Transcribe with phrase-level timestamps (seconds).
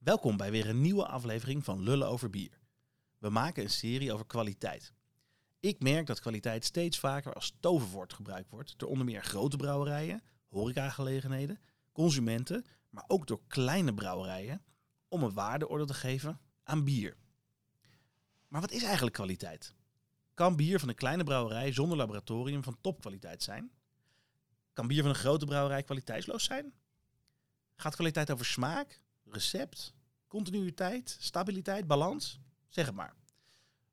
[0.00, 2.60] Welkom bij weer een nieuwe aflevering van Lullen over bier.
[3.18, 4.92] We maken een serie over kwaliteit.
[5.58, 10.22] Ik merk dat kwaliteit steeds vaker als toverwoord gebruikt wordt door onder meer grote brouwerijen,
[10.48, 11.60] horecagelegenheden,
[11.92, 14.62] consumenten, maar ook door kleine brouwerijen
[15.08, 17.16] om een waardeorde te geven aan bier.
[18.48, 19.74] Maar wat is eigenlijk kwaliteit?
[20.34, 23.72] Kan bier van een kleine brouwerij zonder laboratorium van topkwaliteit zijn?
[24.72, 26.72] Kan bier van een grote brouwerij kwaliteitsloos zijn?
[27.76, 29.94] Gaat kwaliteit over smaak, recept,
[30.28, 32.40] continuïteit, stabiliteit, balans?
[32.68, 33.14] Zeg het maar.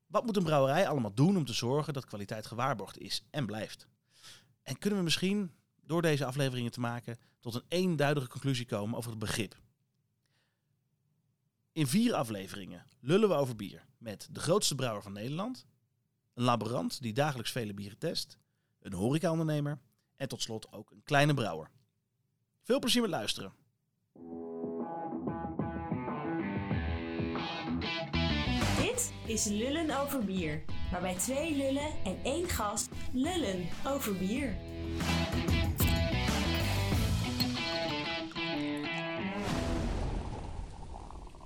[0.07, 3.87] Wat moet een brouwerij allemaal doen om te zorgen dat kwaliteit gewaarborgd is en blijft?
[4.63, 9.09] En kunnen we misschien door deze afleveringen te maken tot een eenduidige conclusie komen over
[9.09, 9.59] het begrip?
[11.71, 15.65] In vier afleveringen lullen we over bier met de grootste brouwer van Nederland,
[16.33, 18.37] een laborant die dagelijks vele bieren test,
[18.79, 19.79] een horecaondernemer
[20.15, 21.69] en tot slot ook een kleine brouwer.
[22.61, 23.53] Veel plezier met luisteren.
[28.97, 34.57] Dit is Lullen over bier, waarbij twee lullen en één gast lullen over bier.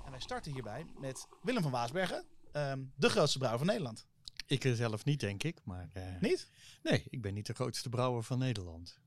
[0.04, 4.06] En wij starten hierbij met Willem van Waasbergen, ehm, de grootste brouwer van Nederland.
[4.46, 5.60] Ik er zelf niet, denk ik.
[5.64, 6.50] Maar, eh, Niet?
[6.82, 8.98] Nee, ik ben niet de grootste brouwer van Nederland.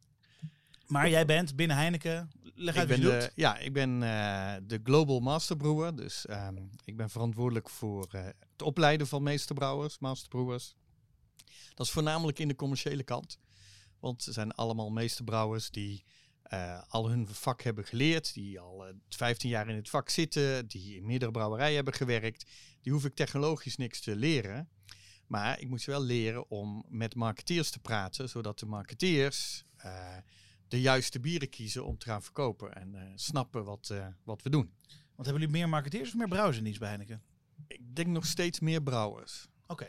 [0.88, 4.04] Maar jij bent binnen Heineken, leg Ik uit wat ben je de, ja, ik ben
[4.04, 5.96] eh, de Global Masterbroer.
[5.96, 10.76] Dus ehm, ik ben verantwoordelijk voor eh, het opleiden van meesterbrouwers, masterbrouwers.
[11.74, 13.40] Dat is voornamelijk in de commerciële kant.
[14.00, 16.06] Want ze zijn allemaal meesterbrouwers die
[16.46, 18.34] eh, al hun vak hebben geleerd.
[18.34, 20.68] Die al eh, 15 jaar in het vak zitten.
[20.68, 22.46] Die in meerdere brouwerijen hebben gewerkt.
[22.82, 24.70] Die hoef ik technologisch niks te leren.
[25.28, 28.30] Maar ik moet ze wel leren om met marketeers te praten.
[28.30, 29.64] Zodat de marketeers
[30.68, 32.76] de juiste bieren kiezen om te gaan verkopen.
[32.76, 34.74] En eh, snappen wat, eh, wat we doen.
[34.88, 37.22] Want hebben jullie meer marketeers of meer brouwers in dienst bij Heineken?
[37.68, 39.48] Ik denk nog steeds meer brouwers.
[39.68, 39.84] Oké.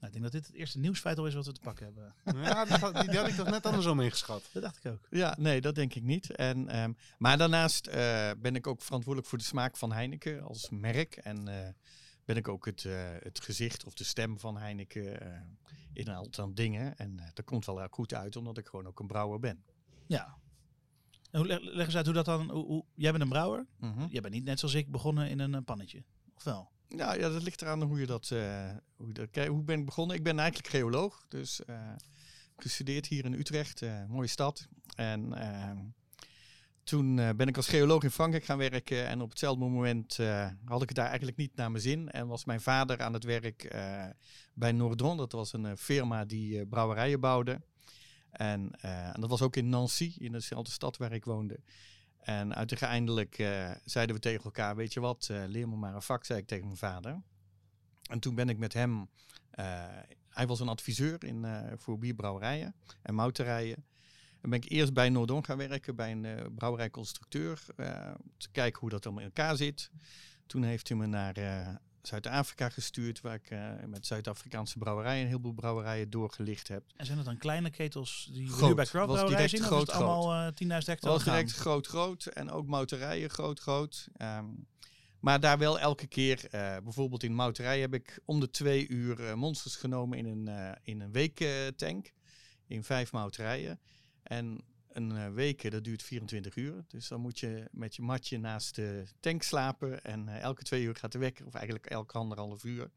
[0.00, 2.14] Nou, ik denk dat dit het eerste nieuwsfeit al is wat we te pakken hebben.
[2.44, 4.48] Ja, die, had- die had ik toch net andersom ingeschat.
[4.52, 5.06] Dat dacht ik ook.
[5.10, 6.30] Ja, nee, dat denk ik niet.
[6.30, 10.70] En, ehm, maar daarnaast eh, ben ik ook verantwoordelijk voor de smaak van Heineken als
[10.70, 11.16] merk.
[11.16, 11.68] En eh,
[12.24, 15.40] ben ik ook het, eh, het gezicht of de stem van Heineken eh,
[15.92, 16.96] in een aantal dingen.
[16.96, 19.64] En eh, dat komt wel erg goed uit, omdat ik gewoon ook een brouwer ben.
[20.10, 20.38] Ja.
[21.30, 22.50] En hoe, leg, leg eens uit hoe dat dan...
[22.50, 23.66] Hoe, hoe- jij bent een brouwer.
[23.78, 24.06] Mhm.
[24.08, 26.04] Jij bent niet net zoals ik begonnen in een eh, pannetje.
[26.34, 26.70] Of wel?
[26.88, 29.46] Nou ja, dat ligt eraan hoe je dat, eh, hoe je dat.
[29.46, 30.16] Hoe ben ik begonnen?
[30.16, 31.24] Ik ben eigenlijk geoloog.
[31.28, 31.92] Dus eh,
[32.56, 34.66] gestudeerd hier in Utrecht, eh, mooie stad.
[34.94, 35.78] En ehm,
[36.84, 39.06] toen ben ik als geoloog in Frankrijk gaan werken.
[39.08, 40.16] En op hetzelfde moment
[40.64, 42.10] had ik het daar eigenlijk niet naar mijn zin.
[42.10, 43.74] En was mijn vader aan het werk
[44.54, 45.16] bij Nordron.
[45.16, 47.60] Dat was een firma die brouwerijen bouwde.
[48.30, 51.60] En, eh, en dat was ook in Nancy, in dezelfde stad waar ik woonde.
[52.20, 56.02] En uiteindelijk eh, zeiden we tegen elkaar, weet je wat, eh, leer me maar een
[56.02, 57.22] vak, zei ik tegen mijn vader.
[58.02, 59.08] En toen ben ik met hem,
[60.28, 61.46] hij was een adviseur in,
[61.76, 63.84] voor bierbrouwerijen en mouterijen.
[64.40, 67.64] En ben ik eerst bij Noordon gaan werken, bij een eh, brouwerijconstructeur,
[68.22, 69.90] om te kijken hoe dat allemaal in elkaar zit.
[70.46, 71.34] Toen heeft hij me naar
[72.02, 76.84] Zuid-Afrika gestuurd, waar ik eh, met Zuid-Afrikaanse brouwerijen een heleboel brouwerijen doorgelicht heb.
[76.96, 78.68] En zijn dat dan kleine ketels die Groot.
[78.68, 79.78] nu bij Craft Was Brouwerij direct zien?
[79.78, 80.52] Het groot, allemaal eh
[80.82, 82.26] 10.000 hectare was direct groot, groot.
[82.26, 84.08] En ook mouterijen groot, groot.
[84.16, 84.46] Ehm,
[85.20, 89.38] maar daar wel elke keer, eh, bijvoorbeeld in mouterij heb ik om de twee uur
[89.38, 92.12] monsters genomen in een, in een weektank.
[92.66, 93.80] in vijf mouterijen.
[94.22, 96.84] En een eh, week, dat duurt 24 uur.
[96.88, 100.04] Dus dan moet je met je matje naast de tank slapen.
[100.04, 102.90] En eh, elke twee uur gaat de wekker, of eigenlijk elke anderhalf uur.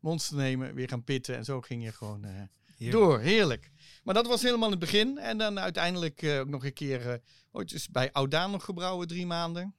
[0.00, 1.36] Monster nemen, weer gaan pitten.
[1.36, 2.30] En zo ging je gewoon eh,
[2.76, 3.04] Heerlijk.
[3.04, 3.20] door.
[3.20, 3.70] Heerlijk.
[4.02, 5.18] Maar dat was helemaal het begin.
[5.18, 7.20] En dan uiteindelijk ook nog een keer
[7.52, 9.74] ooit eens bij Oudaan nog gebrouwen, drie maanden.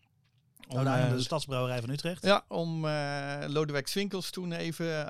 [0.67, 2.25] Eh, de stadsbrouwerij van Utrecht.
[2.25, 5.07] ja, om eh Lodewijk Swinkels toen even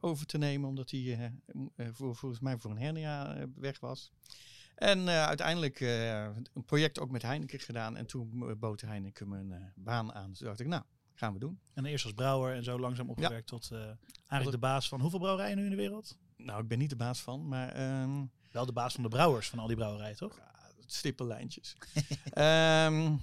[0.00, 1.32] over te nemen, omdat hij
[1.92, 4.12] voor, volgens mij voor een hernia weg was.
[4.78, 7.96] En eh, uiteindelijk eh, een project ook met Heineken gedaan.
[7.96, 10.30] En toen eh, bood Heineken me een eh, baan aan.
[10.30, 10.82] Dus dacht ik, nou,
[11.14, 11.60] gaan we doen.
[11.74, 13.78] En eerst als brouwer en zo langzaam opgewerkt tot eh,
[14.26, 16.16] eigenlijk de baas van hoeveel brouwerijen nu in de wereld?
[16.36, 19.48] Nou, ik ben niet de baas van, maar ehm, Wel de baas van de brouwers
[19.48, 20.38] van al die brouwerijen, toch?
[20.90, 21.76] stippenlijntjes.
[22.32, 23.16] Ehm,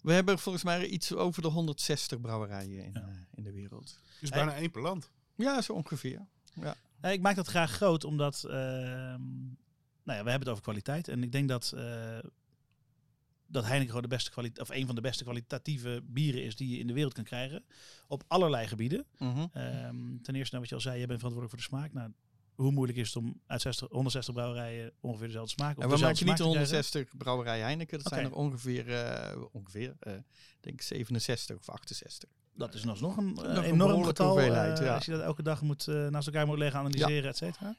[0.00, 3.00] we hebben volgens mij iets over de 160 brouwerijen in, Ja.
[3.00, 3.98] eh, in de wereld.
[4.20, 5.10] Dus bijna één per land.
[5.34, 6.26] Ja, zo ongeveer.
[6.60, 6.74] Ja.
[7.02, 9.20] Ja, ik maak dat graag groot, omdat ehm,
[10.04, 11.08] nou ja, we hebben het over kwaliteit.
[11.08, 12.18] En ik denk dat, eh,
[13.46, 16.68] dat Heineken gewoon de beste kwaliteit, of een van de beste kwalitatieve bieren is die
[16.68, 17.64] je in de wereld kan krijgen.
[18.08, 19.06] Op allerlei gebieden.
[19.18, 19.46] Mhm.
[19.52, 21.92] Ehm, ten eerste, nou, wat je al zei, jij bent verantwoordelijk voor de smaak.
[21.92, 22.12] Nou,
[22.54, 25.76] hoe moeilijk is het om uit 60, 160 brouwerijen ongeveer dezelfde smaak.
[25.76, 26.58] of En we maken niet smaak te krijgen?
[26.58, 27.98] 160 brouwerij Heineken.
[27.98, 30.12] Dat zijn er ongeveer, eh, ongeveer eh,
[30.60, 32.28] denk ik 67 of 68.
[32.56, 34.40] Dat is alsnog een, Nog een enorm getal.
[34.40, 34.94] ja.
[34.94, 37.76] Als je dat elke dag moet, naast elkaar moet leggen, analyseren, et cetera.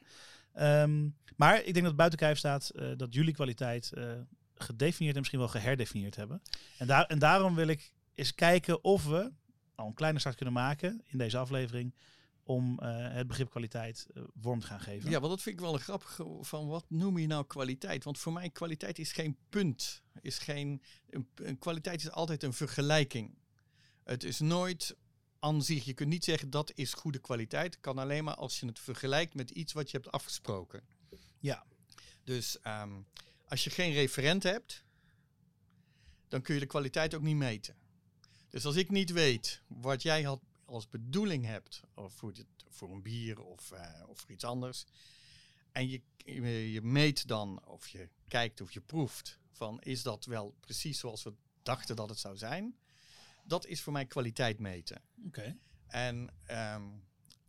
[0.56, 4.12] Ehm, maar ik denk dat buiten kijf staat eh, dat jullie kwaliteit eh,
[4.54, 6.42] gedefinieerd en misschien wel geherdefinieerd hebben.
[6.78, 9.32] En, daar, en daarom wil ik eens kijken of we
[9.74, 11.94] al een kleine start kunnen maken in deze aflevering
[12.46, 15.10] om eh, het begrip kwaliteit eh, vorm te gaan geven.
[15.10, 18.04] Ja, want dat vind ik wel een grappig van wat noem je nou kwaliteit?
[18.04, 20.02] Want voor mij kwaliteit is geen punt.
[20.20, 23.38] Is geen, een, een kwaliteit is altijd een vergelijking.
[24.04, 24.96] Het is nooit
[25.38, 25.84] aan zich.
[25.84, 27.74] Je kunt niet zeggen dat is goede kwaliteit.
[27.74, 30.82] Het kan alleen maar als je het vergelijkt met iets wat je hebt afgesproken.
[31.40, 31.64] Ja.
[32.24, 32.92] Dus ehm,
[33.48, 34.84] als je geen referent hebt,
[36.28, 37.76] dan kun je de kwaliteit ook niet meten.
[38.48, 42.90] Dus als ik niet weet wat jij had als bedoeling hebt, of voor, dit, voor
[42.90, 44.84] een bier of, eh, of voor iets anders,
[45.72, 50.24] en je, je, je meet dan, of je kijkt of je proeft, van is dat
[50.24, 52.76] wel precies zoals we dachten dat het zou zijn,
[53.46, 55.02] dat is voor mij kwaliteit meten.
[55.26, 55.56] Oké.
[55.86, 56.82] En ehm,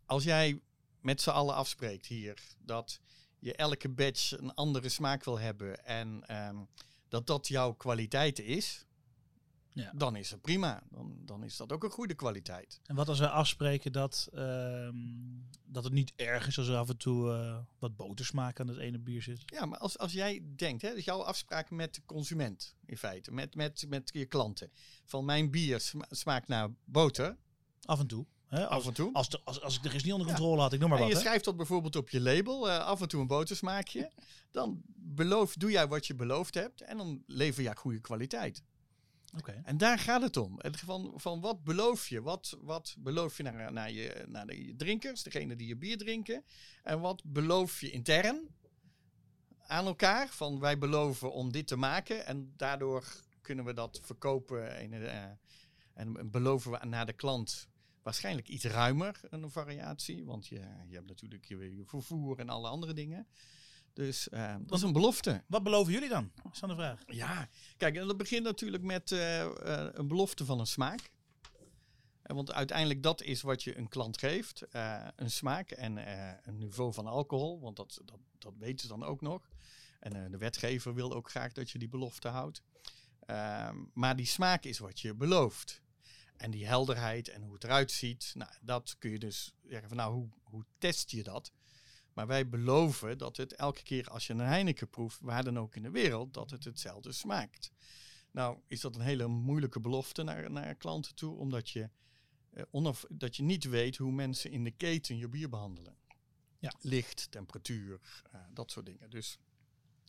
[0.06, 0.60] als jij
[1.00, 3.00] met z'n allen afspreekt hier dat
[3.38, 6.56] je elke batch een andere smaak wil hebben en ehm,
[7.08, 8.86] dat dat jouw kwaliteit is,
[9.78, 9.92] Ja.
[9.94, 10.82] dan is het prima.
[10.90, 12.80] Dan, dan is dat ook een goede kwaliteit.
[12.86, 14.96] En wat als we afspreken dat, ehm,
[15.64, 18.78] dat het niet erg is als er af en toe eh, wat botersmaak aan het
[18.78, 19.42] ene bier zit?
[19.46, 23.32] Ja, maar als, als jij denkt, hè, dus jouw afspraak met de consument in feite,
[23.32, 24.70] met, met, met je klanten,
[25.04, 27.36] van mijn bier sma- smaakt naar boter,
[27.84, 28.26] Af en toe.
[28.46, 28.66] Hè?
[28.66, 29.12] Als, af en toe.
[29.12, 30.34] als, de, als, als ik de rest niet onder Ja.
[30.34, 31.12] controle had, ik noem maar En wat.
[31.12, 31.24] je hè?
[31.24, 34.12] schrijft dat bijvoorbeeld op je label, eh, af en toe een botersmaakje.
[34.50, 38.62] Dan beloof, doe jij wat je beloofd hebt en dan lever je goede kwaliteit.
[39.64, 40.58] En daar gaat het om.
[40.60, 42.22] Van, van wat beloof je?
[42.22, 46.44] Wat, wat beloof je naar, naar, je, naar de drinkers, degene die je bier drinken?
[46.82, 48.48] En wat beloof je intern
[49.66, 50.28] aan elkaar?
[50.28, 53.04] Van wij beloven om dit te maken en daardoor
[53.40, 55.30] kunnen we dat verkopen en, eh,
[55.94, 57.68] en beloven we naar de klant
[58.02, 60.24] waarschijnlijk iets ruimer een variatie.
[60.24, 63.26] Want je, je hebt natuurlijk je, je vervoer en alle andere dingen.
[63.92, 65.42] Dus eh, dat is een belofte.
[65.46, 66.30] Wat beloven jullie dan?
[66.52, 67.02] Is dan de vraag.
[67.06, 71.10] Ja, kijk, en dat begint natuurlijk met eh, eh, een belofte van een smaak.
[72.22, 74.62] Eh, want uiteindelijk dat is wat je een klant geeft.
[75.16, 75.96] een smaak en
[76.48, 77.60] een niveau van alcohol.
[77.60, 79.48] Want dat, dat, dat weten ze dan ook nog.
[80.00, 82.62] En de wetgever wil ook graag dat je die belofte houdt.
[83.26, 85.82] Ehm, maar die smaak is wat je belooft.
[86.36, 88.32] En die helderheid en hoe het eruit ziet.
[88.34, 91.52] Nou, dat kun je dus zeggen van nou, hoe, hoe test je dat?
[92.18, 95.76] Maar wij beloven dat het elke keer als je een Heineken proeft, waar dan ook
[95.76, 97.72] in de wereld, dat het hetzelfde smaakt.
[98.30, 101.90] Nou, is dat een hele moeilijke belofte naar, naar klanten toe, omdat je,
[102.50, 105.96] eh, onaf, dat je niet weet hoe mensen in de keten je bier behandelen.
[106.58, 106.72] Ja.
[106.80, 108.00] Licht, temperatuur,
[108.30, 109.10] eh, dat soort dingen.
[109.10, 109.38] Dus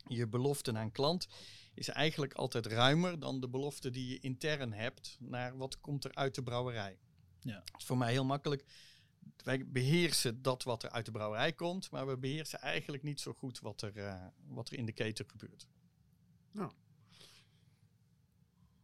[0.07, 1.27] je belofte naar een klant
[1.73, 6.15] is eigenlijk altijd ruimer dan de belofte die je intern hebt naar wat komt er
[6.15, 6.99] uit de brouwerij.
[7.39, 7.55] Ja.
[7.65, 8.65] Dat is voor mij heel makkelijk.
[9.43, 13.33] Wij beheersen dat wat er uit de brouwerij komt, maar we beheersen eigenlijk niet zo
[13.33, 15.67] goed wat er, eh, wat er in de keten gebeurt.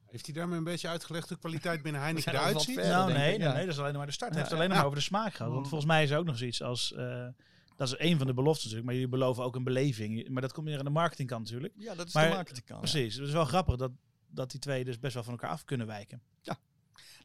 [0.06, 2.76] Heeft hij daarmee een beetje uitgelegd hoe kwaliteit binnen Heineken eruit ziet?
[2.76, 3.54] nou, nee, ik, nee, ja.
[3.54, 4.30] nee, dat is alleen maar de start.
[4.36, 4.46] Het Ja.
[4.46, 4.76] heeft alleen Ja.
[4.76, 5.52] maar over de smaak gehad.
[5.52, 5.70] Want Mm.
[5.70, 6.94] volgens mij is er ook nog zoiets als...
[6.94, 7.28] eh,
[7.76, 10.30] dat is een van de beloftes natuurlijk, maar jullie beloven ook een beleving.
[10.30, 11.74] Maar dat komt meer aan de marketingkant natuurlijk.
[11.78, 12.86] Ja, dat is Maar- de marketingkant.
[12.86, 12.92] ja.
[12.92, 13.16] Precies.
[13.16, 13.92] Het is wel grappig dat,
[14.28, 16.22] dat die twee dus best wel van elkaar af kunnen wijken.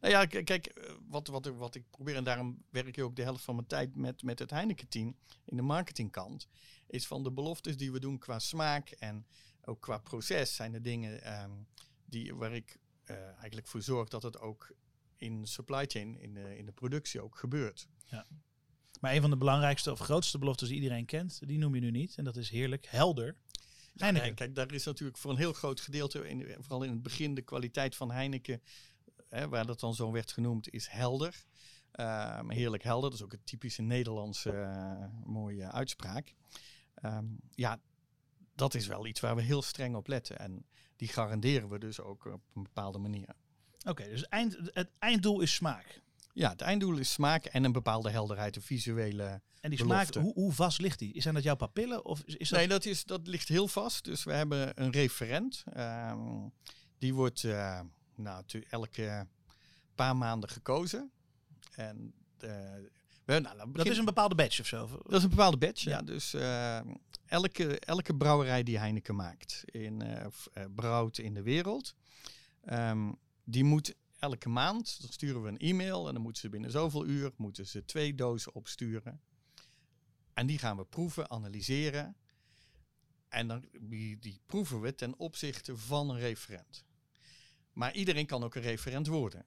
[0.01, 3.17] Nou ja, kijk, eh, wat, wat, ik- wat ik probeer, en daarom werk ik ook
[3.17, 6.49] de helft van mijn tijd met, met het Heineken-team in de marketingkant,
[6.87, 9.27] is van de beloftes die we doen qua smaak en
[9.65, 11.51] ook qua proces, zijn de dingen ehm,
[12.05, 14.73] die, waar ik eh, eigenlijk voor zorg dat het ook
[15.17, 17.89] in supply chain, in de, in de productie ook gebeurt.
[19.01, 21.91] Maar een van de belangrijkste of grootste beloftes die iedereen kent, die noem je nu
[21.91, 22.15] niet.
[22.17, 23.37] En dat is heerlijk helder.
[23.97, 24.29] Heineken.
[24.29, 27.35] Ja, kijk, daar is natuurlijk voor een heel groot gedeelte, in, vooral in het begin,
[27.35, 28.63] de kwaliteit van Heineken,
[29.31, 31.45] hè, waar dat dan zo werd genoemd, is helder.
[31.91, 36.35] Ehm, heerlijk helder, dat is ook een typische Nederlandse eh, mooie uitspraak.
[36.95, 37.81] Ehm, ja,
[38.55, 40.39] dat is wel iets waar we heel streng op letten.
[40.39, 43.29] En die garanderen we dus ook op een bepaalde manier.
[43.89, 46.03] Oké, dus het, eind, het einddoel is smaak.
[46.33, 50.33] Ja, het einddoel is smaak en een bepaalde helderheid, een visuele En die smaak, hoe,
[50.33, 51.23] hoe vast ligt die?
[51.23, 52.05] Zijn dat jouw papillen?
[52.05, 52.59] Of is, is dat...
[52.59, 54.05] Nee, dat, is, dat ligt heel vast.
[54.05, 55.65] Dus we hebben een referent.
[55.73, 56.49] ehm,
[56.99, 57.81] die wordt eh,
[58.23, 59.27] nou, elke
[59.95, 61.11] paar maanden gekozen.
[61.75, 62.51] En eh,
[63.25, 64.89] we, nou, dat is een bepaalde badge of zo?
[65.03, 65.89] dat is een bepaalde badge.
[65.89, 65.97] Ja.
[65.97, 66.03] Ja.
[66.03, 66.81] Dus eh,
[67.27, 71.95] elke, elke brouwerij die Heineken maakt, in, eh, brouwt in de wereld,
[72.65, 73.13] ehm,
[73.45, 77.07] die moet elke maand, dan sturen we een e-mail en dan moeten ze binnen zoveel
[77.07, 79.21] uur moeten ze twee dozen opsturen.
[80.35, 82.17] En die gaan we proeven, analyseren.
[83.29, 86.85] En dan, die, die proeven we ten opzichte van een referent.
[87.73, 89.45] Maar iedereen kan ook een referent worden.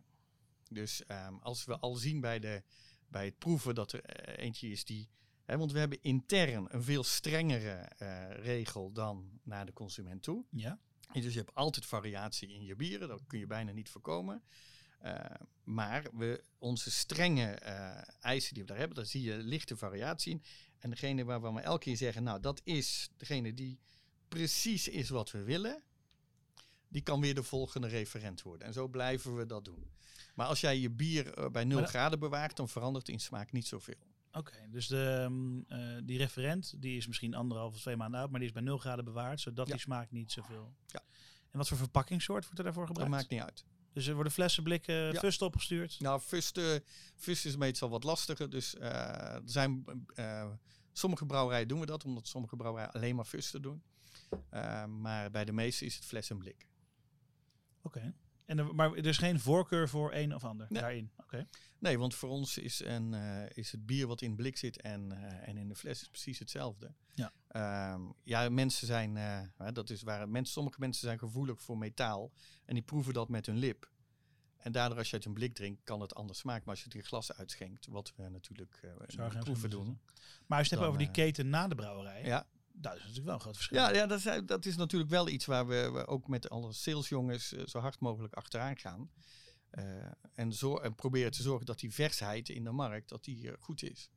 [0.70, 2.64] Dus ehm, als we al zien bij, de,
[3.08, 5.10] bij het proeven dat er eh, eentje is die.
[5.46, 10.46] Hè, want we hebben intern een veel strengere eh, regel dan naar de consument toe.
[10.50, 10.80] Ja.
[11.14, 14.44] En Dus je hebt altijd variatie in je bieren, dat kun je bijna niet voorkomen.
[15.00, 15.26] Eh,
[15.64, 20.32] maar we, onze strenge eh, eisen die we daar hebben, daar zie je lichte variatie
[20.32, 20.44] in.
[20.78, 23.80] En degene waarvan we elke keer zeggen, nou dat is degene die
[24.28, 25.84] precies is wat we willen,
[26.94, 28.68] die kan weer de volgende referent worden.
[28.68, 29.92] En zo blijven we dat doen.
[30.36, 33.20] Maar als jij je bier eh, bij 0 Maar dat- graden bewaart, dan verandert in
[33.20, 34.12] smaak niet zoveel.
[34.32, 38.30] Oké, dus de, mm, eh, die referent die is misschien anderhalf of twee maanden oud,
[38.30, 39.74] maar die is bij 0 graden bewaard, zodat Ja.
[39.74, 40.74] die smaak niet zoveel.
[40.88, 41.02] Ja.
[41.52, 43.16] En wat voor verpakkingssoort wordt er daarvoor Dat gebruikt?
[43.30, 43.66] maakt niet uit.
[43.94, 45.32] Dus er worden flessen, blikken, Ja.
[45.40, 46.00] opgestuurd.
[46.00, 46.76] Nou, eh,
[47.16, 48.50] fust is meestal wat lastiger.
[48.50, 48.90] Dus eh,
[49.34, 49.86] er zijn
[50.92, 53.84] sommige brouwerijen doen we dat, omdat sommige brouwerijen alleen maar fusten doen.
[54.88, 56.68] Maar bij de meeste is het fles en blik.
[57.84, 58.14] Oké.
[58.46, 60.82] En maar er is geen voorkeur voor een of ander Nee.
[60.82, 61.12] daarin.
[61.18, 61.48] Oké.
[61.80, 65.12] Nee, want voor ons is, een, eh, is het bier wat in blik zit en,
[65.12, 66.94] eh, en in de fles is precies hetzelfde.
[67.14, 67.32] Ja.
[67.48, 72.32] Ehm, ja, mensen zijn, eh, dat is waar mensen, sommige mensen zijn gevoelig voor metaal
[72.66, 73.92] en die proeven dat met hun lip.
[74.58, 76.62] En daardoor als je uit een blik drinkt, kan het anders smaken.
[76.66, 78.80] Maar als je het in glas uitschenkt, wat we natuurlijk
[79.40, 80.00] proeven doen.
[80.48, 83.26] Maar als je het hebt over die keten na de brouwerij, Ja, dat is natuurlijk
[83.26, 83.78] wel een groot verschil.
[83.78, 86.74] Ja, ja dat, is, dat is natuurlijk wel iets waar we, we ook met alle
[86.74, 89.12] salesjongens eh, zo hard mogelijk achteraan gaan.
[89.70, 89.84] Eh,
[90.34, 93.54] en, zo, en proberen te zorgen dat die versheid in de markt dat die, eh,
[93.60, 94.10] goed is.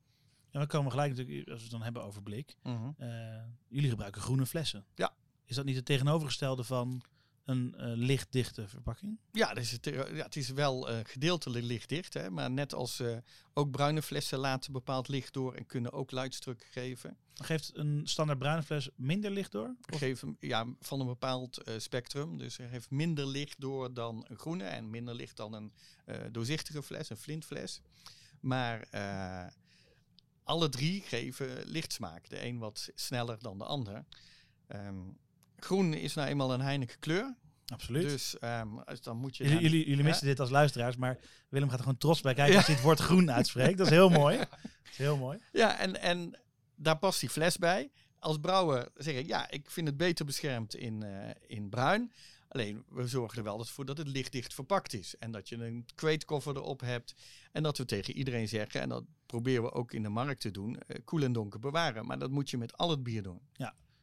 [0.50, 2.56] En we komen gelijk natuurlijk, als we het dan hebben over blik.
[2.62, 2.90] Mhm.
[3.68, 4.86] jullie gebruiken groene flessen.
[4.94, 5.16] Ja.
[5.44, 7.02] Is dat niet het tegenovergestelde van
[7.46, 9.18] een eh, lichtdichte verpakking?
[9.32, 13.02] Ja, dus het, eh, ja, het is wel eh, gedeeltelijk lichtdicht, hè, maar net als
[13.52, 17.16] ook bruine flessen laten bepaald licht door en kunnen ook luidstruk geven.
[17.34, 19.74] Geeft een standaard bruine fles minder licht door?
[19.80, 22.38] Geven ja, van een bepaald spectrum.
[22.38, 25.72] Dus er heeft minder licht door dan een groene en minder licht dan een
[26.32, 27.80] doorzichtige fles, een flintfles.
[28.40, 28.88] Maar
[30.44, 32.28] alle drie geven lichtsmaak.
[32.28, 34.04] De een wat sneller dan de ander.
[34.66, 35.00] Ehm,
[35.66, 37.34] groen is nou eenmaal een Heineken kleur.
[37.66, 38.02] Absoluut.
[38.02, 38.68] Dus ehm,
[39.00, 39.44] dan moet je...
[39.44, 40.04] jullie, jullie, jullie Ja.
[40.04, 41.18] missen dit als luisteraars, maar
[41.48, 42.58] Willem gaat er gewoon trots bij kijken Ja.
[42.58, 43.78] als hij het woord groen uitspreekt.
[43.78, 44.36] Dat is heel mooi.
[44.38, 44.48] Dat
[44.90, 45.38] is heel mooi.
[45.52, 46.38] Ja, en, en
[46.74, 47.90] daar past die fles bij.
[48.18, 52.12] Als brouwer zeggen, ja, ik vind het beter beschermd in, eh, in bruin.
[52.48, 55.14] Alleen, we zorgen er wel voor dat het lichtdicht verpakt is.
[55.18, 57.14] En dat je een kweetkoffer erop hebt.
[57.52, 60.50] En dat we tegen iedereen zeggen, en dat proberen we ook in de markt te
[60.50, 62.06] doen, eh, koel en donker bewaren.
[62.06, 63.40] Maar dat moet je met al het bier doen.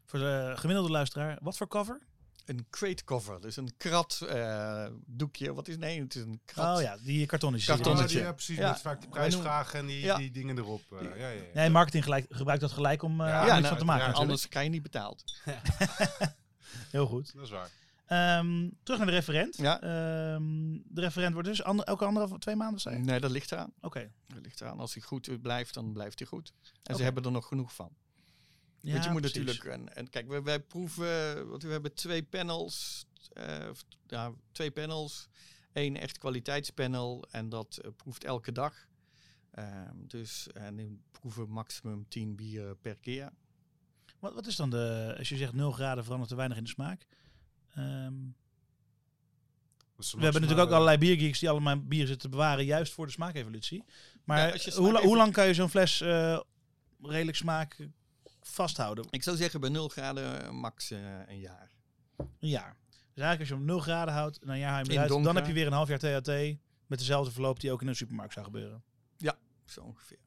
[0.05, 2.01] Voor de gemiddelde luisteraar, wat voor cover?
[2.45, 5.53] Een kweetkoffer, dus een krat eh, doekje.
[5.53, 6.75] Wat is nee, het is een krat.
[6.77, 7.75] Oh ja, die kartonnetjes.
[7.75, 8.19] Kartonnetje.
[8.19, 8.57] Ja, precies.
[8.57, 8.69] Ja.
[8.69, 10.17] Met vaak noemen- prijsvragen en die, Ja.
[10.17, 10.81] die dingen erop.
[10.91, 11.41] eh, ja, ja, ja.
[11.53, 14.13] Nee, marketing gelijk, gebruikt dat gelijk om eh Ja, iets nou, van te maken.
[14.13, 15.23] anders krijg je niet betaald.
[16.91, 17.33] Heel goed.
[17.35, 17.69] Dat is waar.
[18.05, 19.57] Ehm, terug naar de referent.
[19.57, 19.81] Ja.
[19.81, 20.41] Ehm,
[20.85, 23.01] de referent wordt dus ander, elke andere twee maanden, zei je?
[23.01, 23.73] Nee, dat ligt eraan.
[23.81, 24.11] Oké.
[24.27, 24.79] Dat ligt eraan.
[24.79, 26.53] Als hij goed blijft, dan blijft hij goed.
[26.83, 27.89] En ze hebben er nog genoeg van.
[28.85, 29.45] Ja, Want je moet precies.
[29.45, 29.65] natuurlijk.
[29.81, 31.47] En, en kijk, we, wij proeven.
[31.49, 33.05] Want we hebben twee panels.
[33.33, 33.69] eh,
[34.07, 35.27] ja, twee panels.
[35.73, 37.23] Eén echt kwaliteitspanel.
[37.31, 38.87] En dat eh, proeft elke dag.
[39.51, 43.29] Ehm, dus en we proeven maximum 10 bieren per keer.
[44.19, 46.69] Wat, wat is dan de, als je zegt 0 graden verandert te weinig in de
[46.69, 47.05] smaak?
[47.75, 48.13] Ehm,
[49.95, 53.11] we hebben natuurlijk ook allerlei biergeeks die allemaal bier zitten te bewaren, juist voor de
[53.11, 53.83] smaakevolutie.
[54.23, 56.39] Maar Ja, hoe, smaak hoe even- lang kan je zo'n fles eh,
[57.01, 57.87] redelijk smaak
[58.43, 59.05] vasthouden?
[59.09, 61.71] Ik zou zeggen bij 0 graden eh, max eh, een jaar.
[62.17, 62.77] Een jaar.
[62.89, 65.03] Dus eigenlijk als je hem 0 graden houdt en een jaar haal je hem In
[65.05, 66.27] eruit, dan heb je weer een half jaar THT
[66.87, 68.83] met dezelfde verloop die ook in een supermarkt zou gebeuren.
[69.65, 70.17] Zo ongeveer.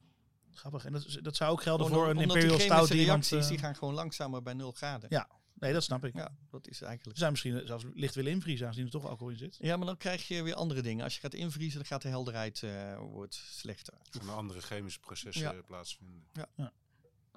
[0.51, 0.85] Grappig.
[0.85, 3.47] En dat, is- dat zou ook gelden voor een Imperial die Stout die reacties eh,
[3.47, 5.09] die gaan gewoon langzamer bij 0 graden.
[5.09, 5.27] Ja.
[5.53, 6.13] Nee, dat snap ik.
[6.15, 7.17] Ja, dat is Ze eigenlijk.
[7.17, 9.57] zijn misschien zelfs licht willen invriezen aangezien er toch alcohol in zit.
[9.59, 11.03] Ja, maar dan krijg je weer andere dingen.
[11.03, 13.93] Als je gaat invriezen, dan gaat de helderheid eh, wordt slechter.
[14.09, 15.53] Van andere chemische processen Ja.
[15.53, 16.23] eh, plaatsvinden.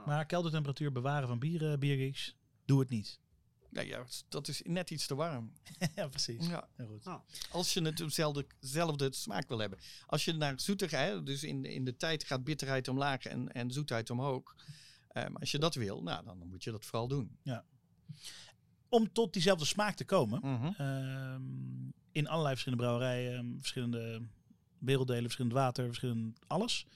[0.07, 3.19] Maar keldertemperatuur bewaren van bieren, biergeeks, doe het niet.
[3.71, 5.53] Nee, ja, dat is net iets te warm.
[5.95, 6.47] ja, precies.
[6.47, 6.69] Ja.
[6.87, 7.05] Goed.
[7.05, 7.25] Ja.
[7.51, 9.79] Als je het dezelfde, dezelfde smaak wil hebben.
[10.07, 14.11] Als je naar zoetigheid, dus in, in de tijd gaat bitterheid omlaag en, en zoetheid
[14.11, 14.57] omhoog.
[15.09, 17.39] Ehm, als je dat wil, nou, dan moet je dat vooral doen.
[18.89, 20.67] Om tot diezelfde smaak te komen, Mhm.
[20.77, 21.43] ehm,
[22.13, 24.23] in allerlei verschillende brouwerijen, ehm, verschillende
[24.79, 26.87] werelddelen, verschillend water, verschillend alles.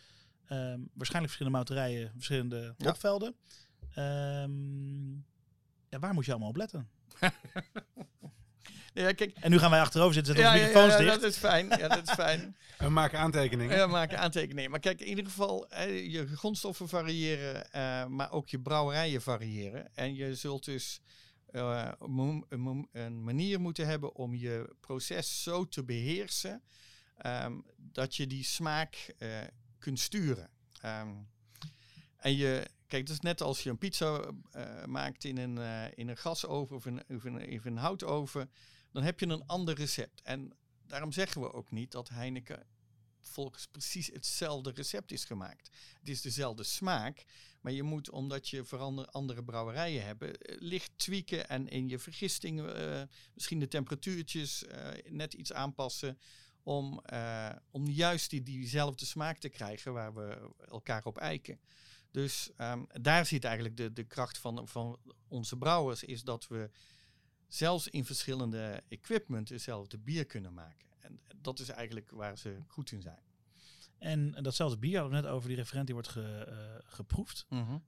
[0.48, 2.88] Ehm, waarschijnlijk verschillende mouterijen, verschillende Ja.
[2.88, 3.34] opvelden.
[3.94, 5.12] Ehm,
[5.88, 6.88] ja, waar moet je allemaal op letten?
[8.94, 11.10] Ja, kijk, En nu gaan wij achterover zitten, zetten ja, onze ja, ja, microfoons ja,
[11.10, 11.20] dicht.
[11.22, 11.68] dat is fijn.
[11.68, 12.40] Ja, dat is fijn.
[12.78, 13.76] En we maken aantekeningen.
[13.76, 14.70] Ja, maken aantekeningen.
[14.70, 19.94] Maar kijk, in ieder geval, hè, je grondstoffen variëren, eh, maar ook je brouwerijen variëren.
[19.94, 21.00] En je zult dus
[21.46, 21.92] eh,
[22.92, 26.62] een manier moeten hebben om je proces zo te beheersen
[27.16, 29.28] ehm, dat je die smaak eh,
[29.84, 30.50] kunt sturen.
[30.80, 31.14] Ehm,
[32.16, 36.08] en je, kijk, is net als je een pizza eh, maakt in een, eh, in
[36.08, 38.50] een gasoven of een, of, een, of een houtoven,
[38.92, 40.22] dan heb je een ander recept.
[40.22, 42.66] En daarom zeggen we ook niet dat Heineken
[43.20, 45.70] volgens precies hetzelfde recept is gemaakt.
[45.98, 47.24] Het is dezelfde smaak,
[47.60, 51.98] maar je moet, omdat je verander, andere brouwerijen hebben, eh, licht tweaken en in je
[51.98, 52.62] vergisting
[53.34, 54.64] misschien de temperatuurtjes
[55.08, 56.18] net iets aanpassen
[56.64, 61.61] om, eh, om juist die, diezelfde smaak te krijgen waar we elkaar op eiken.
[62.11, 66.71] Dus ehm, daar zit eigenlijk de, de kracht van, van onze brouwers, is dat we
[67.49, 70.88] zelfs in verschillende equipment hetzelfde bier kunnen maken.
[70.99, 73.23] En dat is eigenlijk waar ze goed in zijn.
[73.99, 77.47] En datzelfde bier hadden we net over, die referent die wordt ge- eh, geproefd.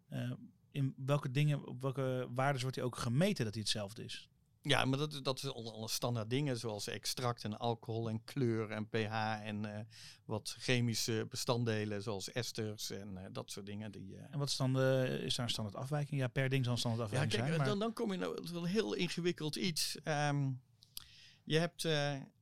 [0.09, 0.33] Eh,
[0.71, 4.29] in welke dingen, op welke waarden wordt die ook gemeten dat hij hetzelfde is?
[4.69, 8.71] Ja, maar dat, dat is al alle standaard dingen zoals extract en alcohol en kleur
[8.71, 9.81] en pH en eh,
[10.25, 13.93] wat chemische bestanddelen zoals esters en eh, dat soort dingen.
[13.93, 16.21] Die, eh, En wat is dan de, is daar een standaard afwijking?
[16.21, 17.59] Ja, per ding zal een standaard Ja, afwijking kijk, zijn.
[17.59, 19.97] Maar dan, dan kom je nou wel heel ingewikkeld iets.
[20.03, 20.51] Ehm,
[21.45, 21.89] je hebt,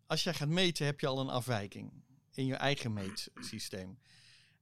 [0.06, 1.92] als jij gaat meten, heb je al een afwijking
[2.30, 3.98] in je eigen meetsysteem.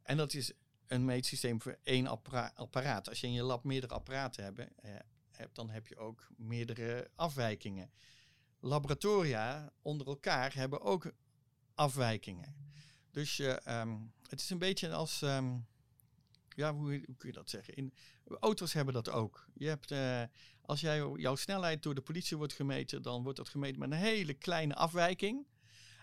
[0.02, 0.52] En dat is
[0.87, 3.09] een meetsysteem voor één appara- apparaat.
[3.09, 4.95] Als je in je lab meerdere apparaten hebt, eh,
[5.52, 7.90] dan heb je ook meerdere afwijkingen.
[8.61, 11.12] Laboratoria onder elkaar hebben ook
[11.75, 12.54] afwijkingen.
[13.11, 13.96] Dus je, ehm,
[14.28, 15.58] het is een beetje als, ehm,
[16.49, 17.75] ja, hoe, hoe kun je dat zeggen?
[17.75, 17.92] In,
[18.40, 19.46] auto's hebben dat ook.
[19.54, 20.22] Je hebt, eh,
[20.61, 23.96] als jij, jouw snelheid door de politie wordt gemeten, dan wordt dat gemeten met een
[23.96, 25.46] hele kleine afwijking.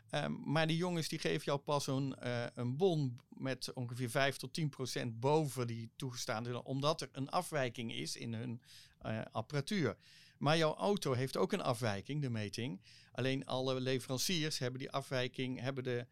[0.10, 4.38] Ehm, maar die jongens die geven jou pas een, eh, een bon met ongeveer 5
[4.38, 8.62] tot 10 procent boven die toegestaande, omdat er een afwijking is in hun
[9.02, 9.98] eh, apparatuur.
[10.38, 12.82] Maar jouw auto heeft ook een afwijking, de meting.
[13.12, 16.08] Alleen alle leveranciers hebben die afwijking, hebben de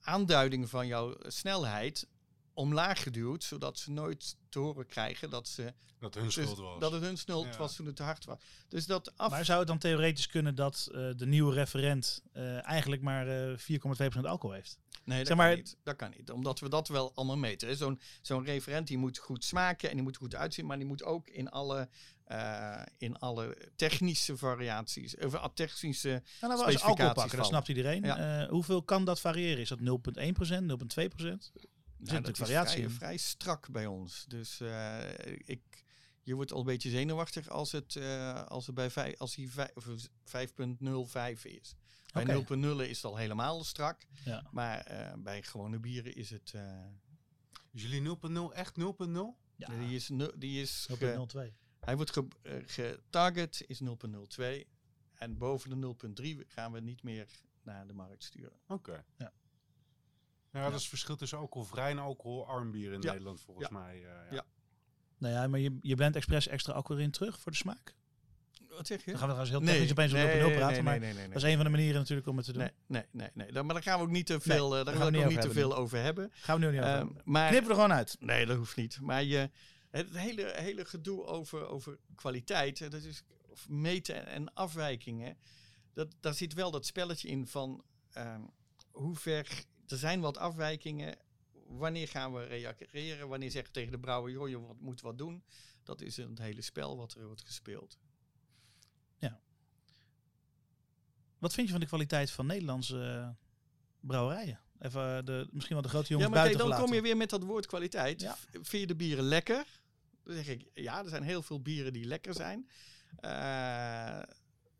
[0.00, 2.06] aanduiding van jouw snelheid
[2.52, 6.80] omlaag geduwd, zodat ze nooit te horen krijgen dat, ze, Dat hun schuld was.
[6.80, 7.16] dat het hun
[7.52, 7.56] Ja.
[7.56, 8.38] was toen het te hard was.
[8.68, 9.30] Dus dat af...
[9.30, 13.58] Maar zou het dan theoretisch kunnen dat eh, de nieuwe referent eh, eigenlijk maar eh
[13.58, 14.78] 4,2% alcohol heeft?
[15.04, 15.76] Nee, dat, Zeg maar- kan niet.
[15.82, 16.30] dat kan niet.
[16.30, 17.76] Omdat we dat wel allemaal meten.
[17.76, 20.66] Zo'n zo'n referent die moet goed smaken en die moet goed uitzien.
[20.66, 21.88] Maar die moet ook in alle,
[22.24, 26.08] eh, in alle technische variaties, of eh, technische...
[26.08, 28.02] Nou, nou, als Specificaties alcohol pakken, dat snapt iedereen.
[28.02, 28.42] Ja.
[28.42, 29.60] Eh, hoeveel kan dat variëren?
[29.60, 31.52] Is dat 0,1%, 0,2%?
[32.04, 32.90] Nou, natuurlijk dat is vrij, in.
[32.90, 34.24] vrij strak bij ons.
[34.28, 34.98] Dus eh,
[35.44, 35.60] ik,
[36.22, 39.38] je wordt al een beetje zenuwachtig als, het, eh, als, het bij als
[39.74, 39.84] of
[40.24, 41.74] 5.05 is.
[42.14, 42.56] Bij Oké.
[42.56, 44.06] 0.0 is het al helemaal strak.
[44.24, 44.48] Ja.
[44.50, 46.52] Maar eh, bij gewone bieren is het...
[46.54, 46.84] eh,
[47.72, 48.16] Is jullie
[48.50, 48.84] 0.0 echt 0.0?
[49.56, 51.54] Ja, die is, die is ge- 0,02.
[51.80, 54.64] Hij wordt ge- eh, getarget, is 0.02.
[55.14, 55.76] En boven de
[56.44, 57.28] 0.3 gaan we niet meer
[57.62, 58.58] naar de markt sturen.
[58.66, 59.04] Oké.
[59.18, 59.32] Ja.
[60.50, 63.10] Ja, dat is het verschil tussen alcoholvrij en alcoholarm bier in Ja.
[63.10, 63.78] Nederland volgens Ja.
[63.78, 63.94] mij.
[63.96, 64.26] eh, ja.
[64.30, 64.44] Ja.
[65.18, 67.94] Nou ja, maar je, je blendt expres extra alcohol in terug voor de smaak?
[68.76, 69.10] Wat zeg je?
[69.10, 70.18] Dan gaan we trouwens heel technisch opeens op
[70.52, 72.36] 0,0 praten, nee, maar nee, nee, nee, dat is een van de manieren natuurlijk om
[72.36, 72.70] het te doen.
[72.86, 75.12] Nee, nee, nee, Maar daar gaan we ook niet te veel, eh, daar daar gaan
[75.12, 76.30] we ook niet te veel over hebben.
[76.32, 77.22] Gaan we nu niet over Ehm, hebben.
[77.24, 78.16] maar Knippen we er gewoon uit.
[78.20, 79.00] Nee, dat hoeft niet.
[79.00, 79.50] Maar je,
[79.90, 85.36] het hele, hele gedoe over, over kwaliteit, dat is of meten en afwijkingen,
[85.92, 88.40] dat, daar zit wel dat spelletje in van ehm,
[88.90, 91.16] hoe ver, er zijn wat afwijkingen,
[91.66, 95.44] wanneer gaan we reageren, wanneer zeggen we tegen de brouwer, joh, je moet wat doen.
[95.82, 97.98] Dat is een hele spel wat er wordt gespeeld.
[101.44, 103.28] Wat vind je van de kwaliteit van Nederlandse eh,
[104.00, 104.60] brouwerijen?
[104.78, 107.16] Even eh, de, misschien wel de grote jongens ja, maar kijk, dan kom je weer
[107.16, 108.20] met dat woord kwaliteit.
[108.20, 108.36] Ja.
[108.50, 109.66] Vind je de bieren lekker?
[110.22, 112.68] Dan zeg ik, ja, er zijn heel veel bieren die lekker zijn.
[113.16, 114.22] Eh,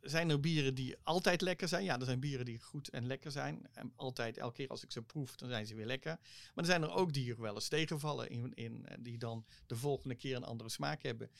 [0.00, 1.84] zijn er bieren die altijd lekker zijn?
[1.84, 3.66] Ja, er zijn bieren die goed en lekker zijn.
[3.72, 6.18] En altijd, elke keer als ik ze proef, dan zijn ze weer lekker.
[6.54, 9.76] Maar er zijn er ook die er wel eens tegenvallen, in, in, die dan de
[9.76, 11.30] volgende keer een andere smaak hebben.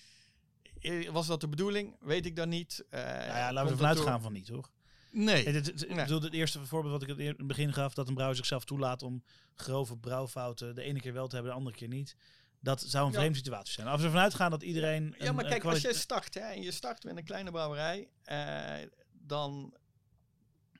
[1.10, 1.96] Was dat de bedoeling?
[2.00, 2.84] Weet ik dan niet.
[2.90, 4.70] Eh, Nou ja, laten we ervan uitgaan van niet, hoor.
[5.16, 5.44] Nee.
[5.44, 6.04] Het, het- het- ik Nee.
[6.04, 9.02] bedoel, het eerste voorbeeld wat ik in het begin gaf, dat een brouwer zichzelf toelaat
[9.02, 9.24] om
[9.54, 12.16] grove brouwfouten de ene keer wel te hebben, de andere keer niet.
[12.60, 13.18] Dat zou een Ja.
[13.18, 13.86] vreemde situatie zijn.
[13.86, 15.14] Als we ervan uitgaan dat iedereen.
[15.18, 18.88] Ja, maar kijk, als je start hè, en je start met een kleine brouwerij, eh,
[19.12, 19.74] dan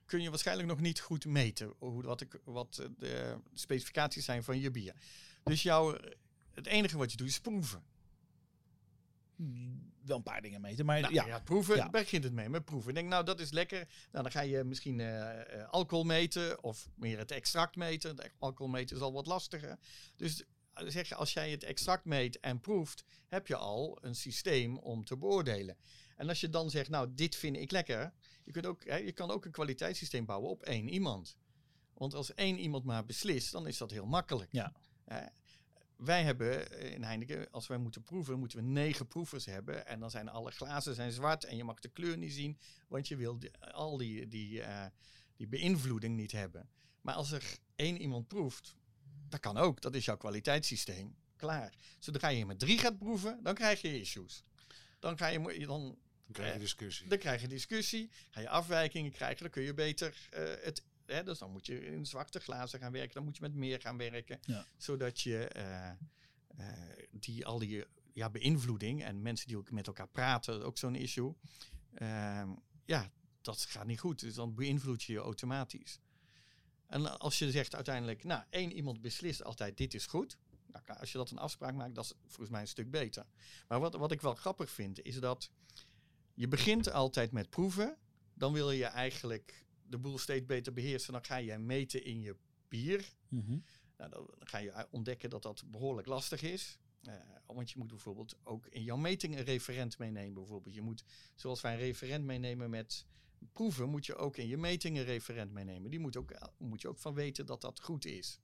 [0.04, 4.60] kun je waarschijnlijk nog niet goed meten hoe, wat, ik, wat de specificaties zijn van
[4.60, 4.94] je bier.
[5.44, 5.98] Dus jouw,
[6.54, 7.82] het enige wat je doet is proeven.
[10.06, 10.84] Wel een paar dingen meten.
[10.86, 11.40] Maar Nou, ja, ja.
[11.40, 11.90] proeven, Ja.
[11.90, 12.88] begint het mee met proeven.
[12.88, 13.78] Ik denk, nou, dat is lekker.
[14.12, 18.16] Nou, dan ga je misschien eh, eh, alcohol meten of meer het extract meten.
[18.16, 19.78] Het alcohol meten is al wat lastiger.
[20.16, 24.14] Dus eh, zeg je, als jij het extract meet en proeft, heb je al een
[24.14, 25.76] systeem om te beoordelen.
[26.16, 28.12] En als je dan zegt, nou, dit vind ik lekker.
[28.44, 31.36] Je, kunt ook, hè, je kan ook een kwaliteitssysteem bouwen op één iemand.
[31.94, 34.52] Want als één iemand maar beslist, dan is dat heel makkelijk.
[34.52, 34.72] Ja.
[35.96, 39.86] Wij hebben eh, in Heineken, als wij moeten proeven, moeten we negen proevers hebben.
[39.86, 43.08] En dan zijn alle glazen zijn zwart en je mag de kleur niet zien, want
[43.08, 44.86] je wil die- al die, die, eh,
[45.36, 46.68] die beïnvloeding niet hebben.
[47.00, 48.74] Maar als er één iemand proeft,
[49.28, 49.80] dat kan ook.
[49.80, 51.16] Dat is jouw kwaliteitssysteem.
[51.36, 51.74] Klaar.
[51.98, 54.44] Zodra je met drie gaat proeven, dan krijg je issues.
[54.98, 57.08] Dan, ga je, dan, Dan krijg je Eh, discussie.
[57.08, 60.82] dan krijg je discussie, ga je afwijkingen krijgen, dan kun je beter eh, het.
[61.06, 63.80] Hè, dus dan moet je in zwarte glazen gaan werken, dan moet je met meer
[63.80, 64.66] gaan werken, Ja.
[64.76, 65.96] zodat je eh, eh,
[67.10, 71.34] die, al die ja, beïnvloeding en mensen die ook met elkaar praten, ook zo'n issue.
[71.94, 72.50] Ehm,
[72.84, 74.20] ja, dat gaat niet goed.
[74.20, 76.00] Dus dan beïnvloed je je automatisch.
[76.86, 80.38] En als je zegt uiteindelijk, nou, één iemand beslist altijd, dit is goed.
[80.66, 83.26] Nou, als je dat een afspraak maakt, dat is volgens mij een stuk beter.
[83.68, 85.50] Maar wat, wat ik wel grappig vind, is dat
[86.34, 87.96] je begint altijd met proeven.
[88.34, 89.64] Dan wil je eigenlijk
[89.94, 91.12] de boel steeds beter beheersen.
[91.12, 92.36] Dan ga je meten in je
[92.68, 93.12] bier.
[93.28, 93.58] Mhm.
[93.96, 96.78] Nou, dan ga je ontdekken dat dat behoorlijk lastig is.
[97.02, 97.14] Eh,
[97.46, 100.34] want je moet bijvoorbeeld ook in jouw meting een referent meenemen.
[100.34, 100.74] Bijvoorbeeld.
[100.74, 101.04] Je moet,
[101.34, 103.06] zoals wij een referent meenemen met
[103.52, 105.90] proeven, moet je ook in je meting een referent meenemen.
[105.90, 108.40] Die moet, ook, moet je ook van weten dat dat goed is.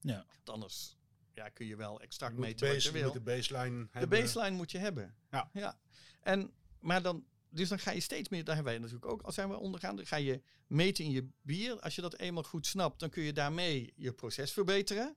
[0.00, 0.26] Ja.
[0.34, 0.96] Want anders
[1.34, 3.02] ja, kun je wel extract Je meten base, je je wil.
[3.12, 4.20] moet de baseline De hebben.
[4.20, 5.14] baseline moet je hebben.
[5.30, 5.50] Ja.
[5.52, 5.78] ja.
[6.22, 9.34] En, maar dan, dus dan ga je steeds meer, daar hebben wij natuurlijk ook, als
[9.34, 11.80] zijn we ondergaan, dan ga je meten in je bier.
[11.80, 15.16] Als je dat eenmaal goed snapt, dan kun je daarmee je proces verbeteren.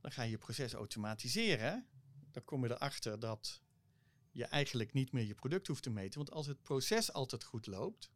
[0.00, 1.86] Dan ga je je proces automatiseren.
[2.30, 3.62] Dan kom je erachter dat
[4.30, 6.18] je eigenlijk niet meer je product hoeft te meten.
[6.18, 8.10] Want als het proces altijd goed loopt,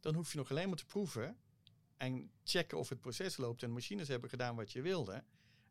[0.00, 1.38] dan hoef je nog alleen maar te proeven
[1.96, 5.24] en checken of het proces loopt en machines hebben gedaan wat je wilde.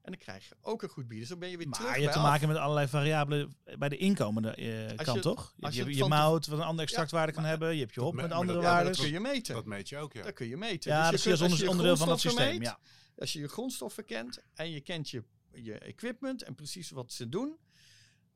[0.03, 1.19] En dan krijg je ook een goed bier.
[1.19, 2.25] Dus dan ben je weer terug Maar je hebt te af.
[2.25, 5.53] maken met allerlei variabelen bij de inkomende eh, kant, je- toch?
[5.57, 7.73] Je, je, je mout wat een andere extractwaarde kan maar- hebben.
[7.73, 8.91] Je hebt je hop me- met maar andere dat- ja, waarden.
[8.93, 9.55] Dat kun je meten.
[9.55, 10.23] Dat meet je ook, ja.
[10.23, 10.91] Dat kun je meten.
[10.91, 12.47] ja, Dus dat je is kunt- als je onderdeel van dat systeem.
[12.57, 12.79] meet, Ja.
[13.17, 17.29] Als je je grondstoffen kent en je kent je, je equipment en precies wat ze
[17.29, 17.57] doen,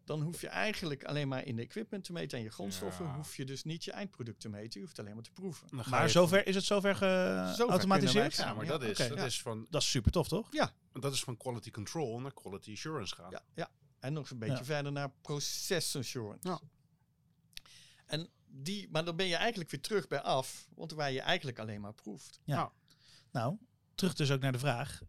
[0.08, 3.06] dan hoef je eigenlijk alleen maar in de equipment te meten en je grondstoffen.
[3.06, 3.16] Ja.
[3.16, 4.80] hoef je dus niet je eindproduct te meten.
[4.80, 5.68] Je hoeft alleen maar te proeven.
[5.72, 8.36] Maar zover, is het zover geautomatiseerd?
[8.36, 9.26] Ja, maar Ja, dat is, dat Ja.
[9.26, 10.50] is van, Dat is super tof, toch?
[10.94, 13.32] dat is van quality control naar quality assurance gaan.
[13.32, 13.70] Ja, ja.
[14.00, 14.64] En nog een beetje Ja.
[14.64, 16.48] verder naar process assurance.
[16.48, 16.60] Ja.
[18.06, 21.60] En die, maar dan ben je eigenlijk weer terug bij af, want waar je eigenlijk
[21.60, 22.40] alleen maar proeft.
[23.32, 23.58] Nou,
[23.96, 25.02] terug dus ook naar de vraag.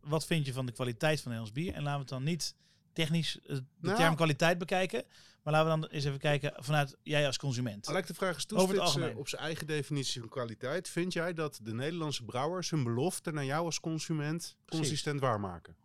[0.00, 1.74] Wat vind je van de kwaliteit van Nederlands bier?
[1.74, 2.54] En laten we het dan niet
[2.92, 3.96] technisch eh, de Nou.
[3.96, 5.04] term kwaliteit bekijken.
[5.42, 7.86] Maar laten we dan eens even kijken vanuit jij als consument.
[7.86, 10.88] Laat ik de vraag eens toespitsen op zijn eigen definitie van kwaliteit.
[10.88, 15.76] Vind jij dat de Nederlandse brouwers hun belofte naar jou als consument consistent waarmaken?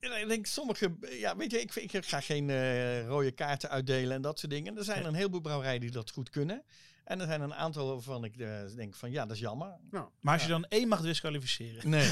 [0.00, 4.16] Ja, Ik denk sommige, ja, weet je, ik, ik ga geen eh, rode kaarten uitdelen
[4.16, 4.76] en dat soort dingen.
[4.76, 6.64] Er zijn een heleboel brouwerijen die dat goed kunnen.
[7.06, 9.76] En er zijn een aantal waarvan ik eh, denk van ja, dat is jammer.
[10.20, 11.90] Maar als je dan één mag disqualificeren.
[11.90, 12.04] Nee,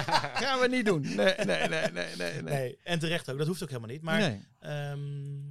[0.42, 1.00] gaan we niet doen.
[1.00, 2.42] Nee, nee, nee, nee, nee.
[2.42, 2.78] nee.
[2.82, 4.02] En terecht ook, dat hoeft ook helemaal niet.
[4.02, 4.40] Maar nee.
[4.58, 5.46] Ehm,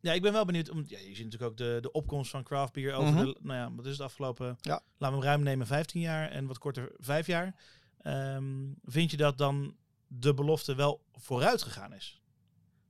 [0.00, 0.70] ja, ik ben wel benieuwd.
[0.70, 3.24] Om, ja, je ziet natuurlijk ook de, de opkomst van craft beer over Mhm.
[3.24, 4.82] de, nou ja, wat is het afgelopen, Ja.
[4.98, 7.54] laten we hem ruim nemen, 15 jaar en wat korter 5 jaar.
[8.02, 12.20] Ehm, vind je dat dan de belofte wel vooruit gegaan is?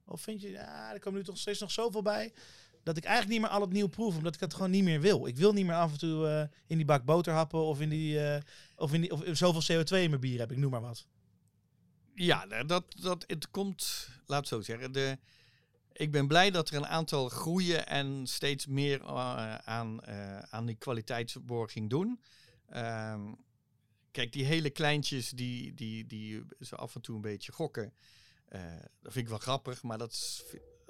[0.07, 2.33] Of vind je, ja, er komen nu toch steeds nog zoveel bij,
[2.83, 5.01] dat ik eigenlijk niet meer al het nieuw proef, omdat ik het gewoon niet meer
[5.01, 5.27] wil.
[5.27, 7.89] Ik wil niet meer af en toe eh, in die bak boter happen of in
[7.89, 8.43] die, eh,
[8.77, 11.07] of in die, of zoveel CO2 in mijn bier heb, ik noem maar wat.
[12.15, 14.93] Ja, nou, dat, dat, het komt, laat zo zeggen.
[14.93, 15.19] De,
[15.93, 20.07] ik ben blij dat er een aantal groeien en steeds meer eh, aan,
[20.51, 22.21] aan die kwaliteitsborging doen.
[22.69, 23.33] Ehm,
[24.11, 27.93] kijk, die hele kleintjes die, die, die zo af en toe een beetje gokken,
[29.01, 30.45] dat vind ik wel grappig, maar dat is,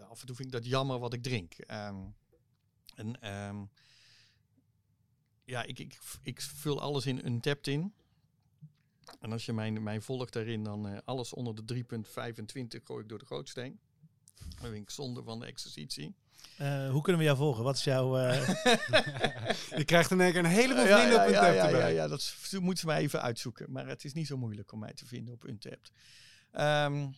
[0.08, 1.54] af en toe vind ik dat jammer wat ik drink.
[1.54, 1.96] Ehm,
[2.94, 3.64] en ehm,
[5.44, 7.94] ja, ik, ik, ik vul alles in Untapped in.
[9.20, 13.08] En als je mij, mij volgt daarin, dan eh, alles onder de 3.25 gooi ik
[13.08, 13.80] door de gootsteen.
[14.60, 16.14] Dan vind ik zonde van de exercitie.
[16.56, 17.64] Eh, hoe kunnen we jou volgen?
[17.64, 18.18] Wat is jouw...
[18.18, 18.48] eh,
[19.78, 21.66] Je krijgt in één keer een heleboel ja, vrienden ja, op een ja, ja, ja,
[21.66, 21.94] erbij.
[21.94, 23.72] ja, dat moeten ze mij even uitzoeken.
[23.72, 25.90] Maar het is niet zo moeilijk om mij te vinden op Untapped.
[26.50, 27.08] Ehm,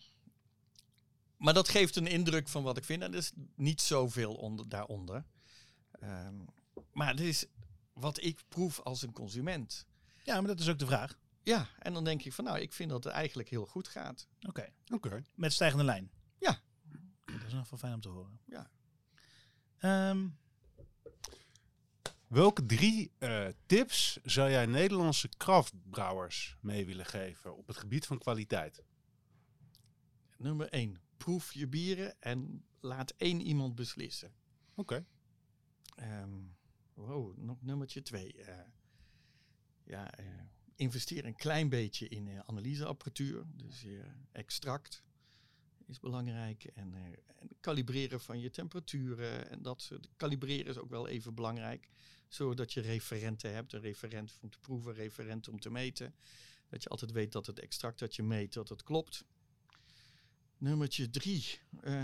[1.42, 3.02] maar dat geeft een indruk van wat ik vind.
[3.02, 5.24] En er is niet zoveel onder, daaronder.
[5.90, 6.34] Ehm,
[6.92, 7.46] maar het is
[7.92, 9.86] wat ik proef als een consument.
[10.24, 11.18] ja, maar dat is ook de vraag.
[11.42, 14.28] Ja, en dan denk ik van nou, ik vind dat het eigenlijk heel goed gaat.
[14.48, 14.72] Oké.
[14.92, 15.22] Oké.
[15.34, 16.10] Met stijgende lijn.
[16.38, 16.60] Ja.
[17.24, 18.40] Dat is nog wel fijn om te horen.
[19.78, 20.28] Ehm,
[22.26, 28.18] Welke drie eh, tips zou jij Nederlandse kraftbrouwers mee willen geven op het gebied van
[28.18, 28.82] kwaliteit?
[30.36, 31.00] Nummer 1.
[31.22, 34.32] Proef je bieren en laat één iemand beslissen.
[34.74, 35.06] Oké.
[35.94, 36.40] Ehm
[36.94, 38.34] wow, nog nummertje 2.
[39.84, 40.26] ja, eh,
[40.76, 43.44] investeer een klein beetje in eh, analyseapparatuur.
[43.54, 43.92] Dus eh,
[44.32, 45.02] extract
[45.86, 46.64] is belangrijk.
[46.64, 47.02] En, eh,
[47.40, 49.50] en kalibreren van je temperaturen.
[49.50, 50.08] En dat soort.
[50.16, 51.88] Kalibreren is ook wel even belangrijk.
[52.28, 53.72] Zodat je referenten hebt.
[53.72, 56.14] Een referent om te proeven, referent om te meten.
[56.68, 59.24] Dat je altijd weet dat het extract dat je meet, dat het klopt.
[60.62, 61.58] Nummertje drie.
[61.80, 61.94] Eh,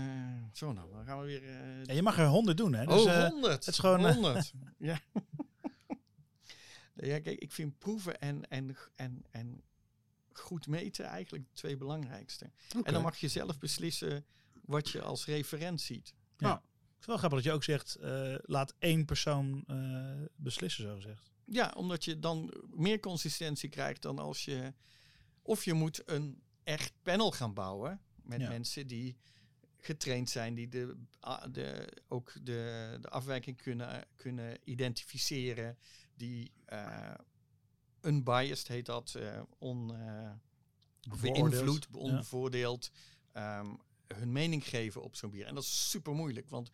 [0.53, 1.43] zo nou, dan gaan we weer...
[1.43, 2.85] eh, ja, je mag er honderd doen, hè?
[2.85, 3.53] Dus, oh, eh, 100.
[3.53, 4.53] het is gewoon, 100.
[4.77, 4.99] ja.
[6.93, 9.61] ja, kijk, ik vind proeven en, en, en, en
[10.33, 12.51] goed meten eigenlijk de twee belangrijkste.
[12.83, 14.25] En dan mag je zelf beslissen
[14.65, 16.13] wat je als referent ziet.
[16.37, 16.61] het
[16.99, 21.31] is wel grappig dat je ook zegt, eh, laat één persoon eh, beslissen, zo gezegd.
[21.45, 24.73] Ja, omdat je dan meer consistentie krijgt dan als je...
[25.41, 28.49] Of je moet een echt panel gaan bouwen met Ja.
[28.49, 29.15] mensen die
[29.77, 30.95] getraind zijn, die de,
[31.51, 35.77] de, ook de, de afwijking kunnen, kunnen identificeren,
[36.15, 37.13] die uh,
[38.01, 40.31] unbiased heet dat, eh on, eh,
[41.21, 41.97] beïnvloed, Ja.
[41.99, 42.91] onbevoordeeld,
[43.31, 43.73] ehm,
[44.07, 45.45] hun mening geven op zo'n bier.
[45.45, 46.71] En dat is super moeilijk, want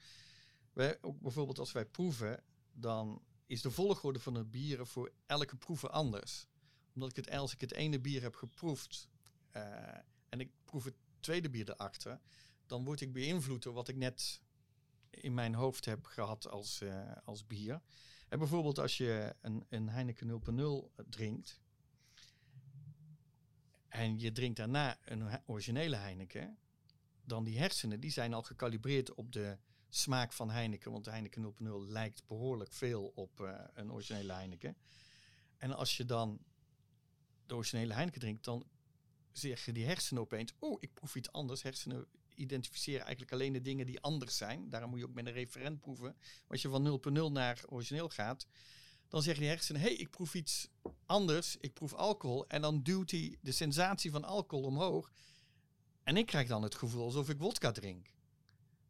[0.74, 5.56] wij, ook bijvoorbeeld als wij proeven, dan is de volgorde van de bieren voor elke
[5.56, 6.46] proeven anders.
[6.94, 9.08] Omdat ik het, als ik het ene bier heb geproefd
[9.52, 9.64] eh,
[10.30, 12.20] en ik proef het tweede bier erachter,
[12.66, 14.42] dan word ik beïnvloed door wat ik net
[15.10, 17.82] in mijn hoofd heb gehad als, eh, als bier.
[18.30, 21.60] En bijvoorbeeld als je een, een Heineken 0.0 drinkt
[23.88, 26.58] en je drinkt daarna een originele Heineken,
[27.24, 29.58] dan die hersenen die zijn al gekalibreerd op de
[29.90, 34.78] smaak van Heineken, want Heineken 0.0 lijkt behoorlijk veel op eh, een originele Heineken.
[35.58, 36.40] En als je dan
[37.46, 38.66] de originele Heineken drinkt, dan
[39.40, 41.62] zeggen die hersenen opeens, oh, ik proef iets anders.
[41.62, 44.70] Hersenen identificeren eigenlijk alleen de dingen die anders zijn.
[44.70, 46.16] Daarom moet je ook met een referent proeven.
[46.48, 48.48] Als je van 0.0 naar origineel gaat,
[49.10, 50.68] dan zeggen die hersenen, hé, hey, ik proef iets
[51.06, 51.58] anders.
[51.60, 52.48] Ik proef alcohol.
[52.48, 55.12] En dan duwt hij de sensatie van alcohol omhoog.
[56.04, 58.08] En ik krijg dan het gevoel alsof ik wodka drink.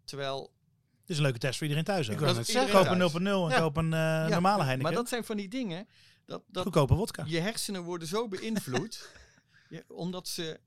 [0.04, 0.54] Terwijl
[1.00, 2.08] Dit is een leuke test voor iedereen thuis.
[2.08, 2.72] Ik is zeggen.
[2.72, 3.60] Koop een 0.0 en Ja.
[3.60, 4.84] koop een eh, Ja, normale Heineken.
[4.84, 5.88] Maar dat zijn van die dingen.
[6.26, 7.24] Dat, dat Goedkope wodka.
[7.28, 9.10] je hersenen worden zo beïnvloed.
[9.76, 10.60] ja, omdat ze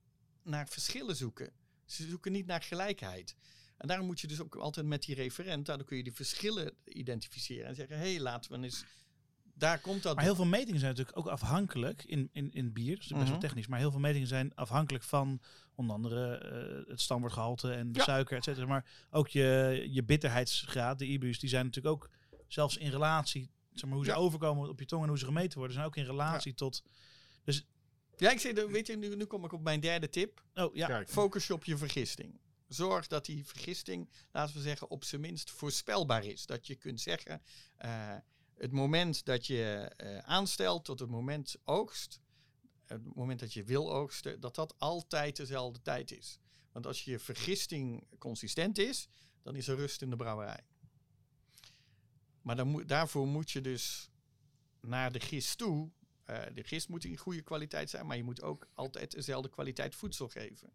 [0.42, 1.52] naar verschillen zoeken.
[1.84, 3.36] Ze zoeken niet naar gelijkheid.
[3.76, 6.74] En daarom moet je dus ook altijd met die referent, daardoor kun je die verschillen
[6.84, 7.66] identificeren.
[7.66, 8.84] En zeggen, hé, hey, laten we eens...
[9.54, 12.94] Daar komt dat Maar heel veel metingen zijn natuurlijk ook afhankelijk in, in, in bier.
[12.94, 13.38] Dat is best wel Mhm.
[13.40, 13.66] technisch.
[13.66, 15.40] Maar heel veel metingen zijn afhankelijk van
[15.74, 18.04] onder andere eh, het stamwoordgehalte en de Ja.
[18.04, 18.66] suiker, et cetera.
[18.66, 22.10] Maar ook je, je bitterheidsgraad, de IBU's, die zijn natuurlijk ook
[22.46, 24.16] zelfs in relatie, zeg maar, hoe ze Ja.
[24.16, 26.82] overkomen op je tong en hoe ze gemeten worden, zijn ook in relatie tot.
[28.20, 30.42] Ja, ik zeg, weet je, nu, nu kom ik op mijn derde tip.
[30.54, 32.40] Oh ja, Kijk, Focus je op je vergisting.
[32.68, 36.46] Zorg dat die vergisting, laten we zeggen, op zijn minst voorspelbaar is.
[36.46, 37.42] Dat je kunt zeggen,
[37.76, 38.16] eh,
[38.54, 42.20] het moment dat je eh, aanstelt tot het moment oogst,
[42.84, 46.38] het moment dat je wil oogsten, dat dat altijd dezelfde tijd is.
[46.72, 49.08] Want als je vergisting consistent is,
[49.42, 50.60] dan is er rust in de brouwerij.
[52.42, 54.10] Maar dan moet, daarvoor moet je dus
[54.80, 55.90] naar de gist toe.
[56.28, 59.94] Eh, de gist moet in goede kwaliteit zijn, maar je moet ook altijd dezelfde kwaliteit
[59.94, 60.70] voedsel geven.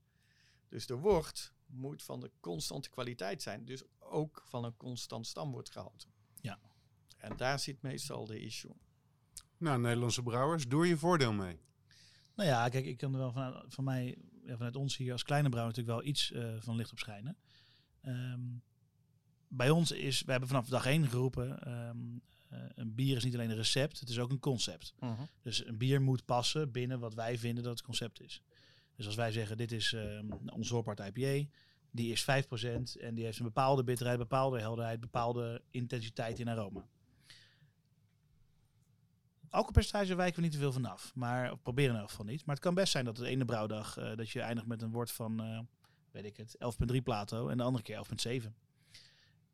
[0.70, 6.08] Dus de wort moet van de constante kwaliteit zijn, dus ook van een constant stamwoordgehalte.
[6.42, 6.60] Ja.
[7.18, 8.72] En daar zit meestal de issue.
[9.58, 11.60] nou, Nederlandse brouwers, doe je voordeel mee.
[12.36, 15.24] Nou ja, kijk, ik kan er wel vanuit, van mij, ja, vanuit ons hier als
[15.24, 17.38] kleine brouwer natuurlijk wel iets eh, van licht op schijnen.
[18.02, 18.42] Ehm,
[19.48, 22.33] bij ons is, we hebben vanaf dag één geroepen, ehm, eh,
[22.76, 24.94] een bier is niet alleen een recept, het is ook een concept.
[25.42, 28.42] Dus een bier moet passen binnen wat wij vinden dat het concept is.
[28.96, 31.50] Dus als wij zeggen, dit is ehm onze Horpart IPA,
[31.92, 32.26] die is 5%
[33.00, 36.86] en die heeft een bepaalde bitterheid, bepaalde helderheid, bepaalde intensiteit in aroma.
[39.50, 42.46] Alcoholpercentage wijken we niet te veel vanaf, maar proberen in elk geval niet.
[42.46, 44.92] Maar het kan best zijn dat de ene brouwdag eh, dat je eindigt met een
[44.92, 45.60] woord van, eh,
[46.12, 48.56] weet ik het, 11,3 plato en de andere keer 11,7.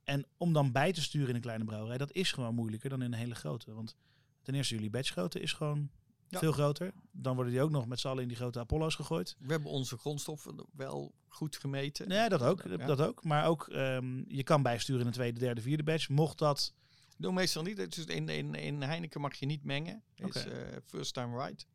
[0.10, 3.02] En om dan bij te sturen in een kleine brouwerij, dat is gewoon moeilijker dan
[3.02, 3.74] in een hele grote.
[3.74, 3.96] Want
[4.42, 5.90] ten eerste, jullie batchgrootte is gewoon
[6.28, 6.40] Ja.
[6.40, 6.94] veel groter.
[7.12, 9.36] Dan worden die ook nog met z'n allen in die grote Apollo's gegooid.
[9.40, 12.08] We hebben onze grondstoffen wel goed gemeten.
[12.08, 12.64] Nee, dat ook.
[12.68, 12.86] Ja.
[12.86, 13.24] Dat ook.
[13.24, 16.10] Maar ook, ehm, je kan bijsturen in een tweede, derde, vierde batch.
[16.10, 16.74] Mocht dat...
[17.18, 17.78] Doe meestal niet.
[17.96, 20.04] Dus in, in, in Heineken mag je niet mengen.
[20.16, 20.40] Is Oké.
[20.40, 21.68] eh, first time right.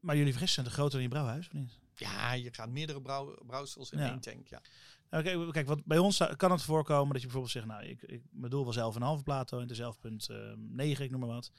[0.00, 1.78] Maar jullie vergissen zijn te groter dan je brouwhuis, of niet?
[1.94, 4.10] Ja, je gaat meerdere brouw, brouwsels in Ja.
[4.10, 4.48] één tank.
[4.48, 4.62] Ja.
[5.10, 8.22] Oké, kijk, wat bij ons kan het voorkomen dat je bijvoorbeeld zegt, nou, ik, ik
[8.30, 11.50] bedoel wel zelf een halve plato en de zelfpunt eh 9, ik noem maar wat.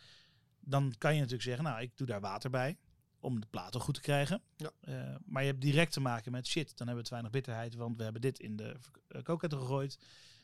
[0.59, 2.77] Dan kan je natuurlijk zeggen, nou, ik doe daar water bij
[3.21, 4.41] om de plato goed te krijgen.
[4.55, 4.71] Ja.
[4.79, 7.75] Eh, maar je hebt direct te maken met shit, dan hebben we te weinig bitterheid,
[7.75, 8.75] want we hebben dit in de
[9.09, 9.97] uh, kookketel gegooid.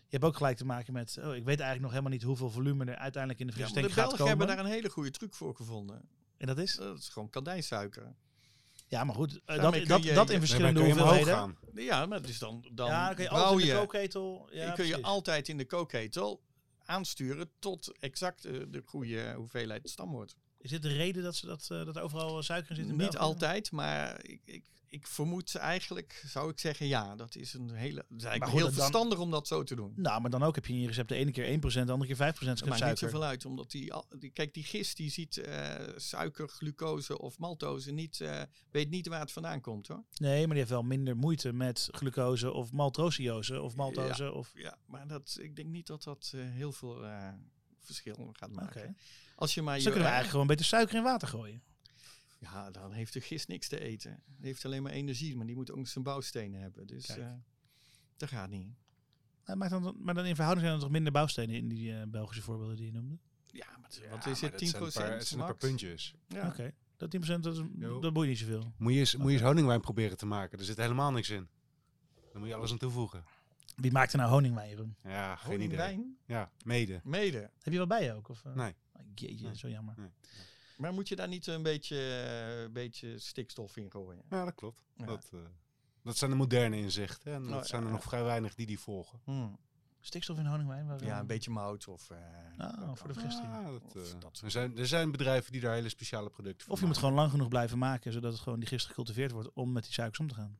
[0.10, 2.50] Je hebt ook gelijk te maken met, oh, ik weet eigenlijk nog helemaal niet hoeveel
[2.50, 4.28] volume er uiteindelijk in de Ja, de tank gaat Belgen komen.
[4.28, 6.10] hebben daar een hele goede truc voor gevonden.
[6.38, 6.76] En dat is?
[6.76, 8.16] Dat is gewoon kandijsuiker.
[8.90, 11.34] Ja, maar goed, eh, dat, dat, je- dat in verschillende hoeveelheden.
[11.34, 11.58] gaan.
[11.76, 14.48] Ja, maar dus dan, dan ja, dan kun je altijd in de kookketel.
[14.52, 16.42] Ja, die kun je altijd in de kookketel
[16.86, 20.36] aansturen tot exact eh, de goede hoeveelheid stam wordt.
[20.58, 22.86] Is dit de reden dat, ze dat, eh, dat er overal suiker in zit?
[22.86, 23.18] in Niet België?
[23.18, 28.06] altijd, maar ik, ik, ik vermoed eigenlijk, zou ik zeggen, ja, dat is een hele.
[28.10, 29.94] Het is eigenlijk goed, heel dan- verstandig om dat zo te doen.
[29.96, 32.16] Nou, maar dan ook heb je in je recept de ene keer 1%, de andere
[32.16, 32.88] keer 5% Dat maakt suiker.
[32.88, 37.38] niet zoveel uit, omdat die, die kijk, die gist die ziet eh, suiker, glucose of
[37.38, 40.04] maltose niet, eh, weet niet waar het vandaan komt hoor.
[40.18, 44.32] Nee, maar die heeft wel minder moeite met glucose of maltosiose of maltose.
[44.32, 44.52] Of...
[44.54, 47.06] Ja, maar dat, ik denk niet dat dat eh, heel veel
[47.80, 48.82] verschil gaat maken.
[48.82, 48.94] Oké.
[49.36, 51.62] Als je maar je, kunnen we eigenlijk gewoon beter suiker in water gooien.
[52.40, 54.22] Ja, dan heeft de gist niks te eten.
[54.26, 56.88] Die heeft alleen maar energie, maar die moet ook nog zijn bouwstenen hebben.
[56.88, 57.32] Dus eh,
[58.18, 58.68] dat gaat niet.
[59.46, 62.08] Nou, maar, dan, maar dan in verhouding zijn er toch minder bouwstenen in die eh,
[62.08, 63.18] Belgische voorbeelden die je noemde?
[63.52, 64.52] Ja, maar het is, Ja, wat is maar het?
[64.52, 66.16] dat 10 zijn een paar- Het zijn een paar puntjes.
[66.28, 66.48] Ja.
[66.48, 68.00] Oké, dat 10% dat, is, Jo.
[68.00, 68.74] dat boeit niet zoveel.
[68.78, 70.60] Moet je, eens, moet je eens honingwijn proberen te maken.
[70.60, 71.48] Er zit helemaal niks in.
[72.32, 73.24] Dan moet je alles aan toevoegen.
[73.76, 74.96] Wie maakt er nou honingwijn, Jeroen?
[75.04, 75.58] Ja, geen idee.
[75.68, 76.18] Honingwijn?
[76.26, 77.02] Ja, mede.
[77.04, 77.50] Mede.
[77.62, 78.30] Heb je wat bij je ook?
[78.30, 78.54] Of, eh?
[78.56, 78.76] Nee.
[78.94, 79.56] Oh, Jeetje, Nee.
[79.58, 79.96] zo jammer.
[80.78, 81.98] Maar moet je daar niet een beetje,
[82.66, 84.22] eh, beetje stikstof in gooien?
[84.30, 84.84] Ja, dat klopt.
[84.96, 85.06] Ja.
[85.06, 85.40] Dat, eh,
[86.04, 87.34] dat zijn de moderne inzichten.
[87.34, 87.94] En Oh, dat zijn er ja.
[87.94, 89.20] nog vrij weinig die die volgen.
[89.24, 89.58] Hmm.
[90.00, 91.00] Stikstof in honingwijn?
[91.00, 92.10] Ja, een beetje mout of...
[92.10, 92.18] eh,
[92.58, 93.48] Ah, voor de vergisting.
[93.48, 96.80] Ja, dat, eh, er, zijn, er zijn bedrijven die daar hele speciale producten voor Of
[96.80, 99.72] je moet gewoon lang genoeg blijven maken, zodat het gewoon die gist gecultiveerd wordt om
[99.72, 100.58] met die suikers om te gaan.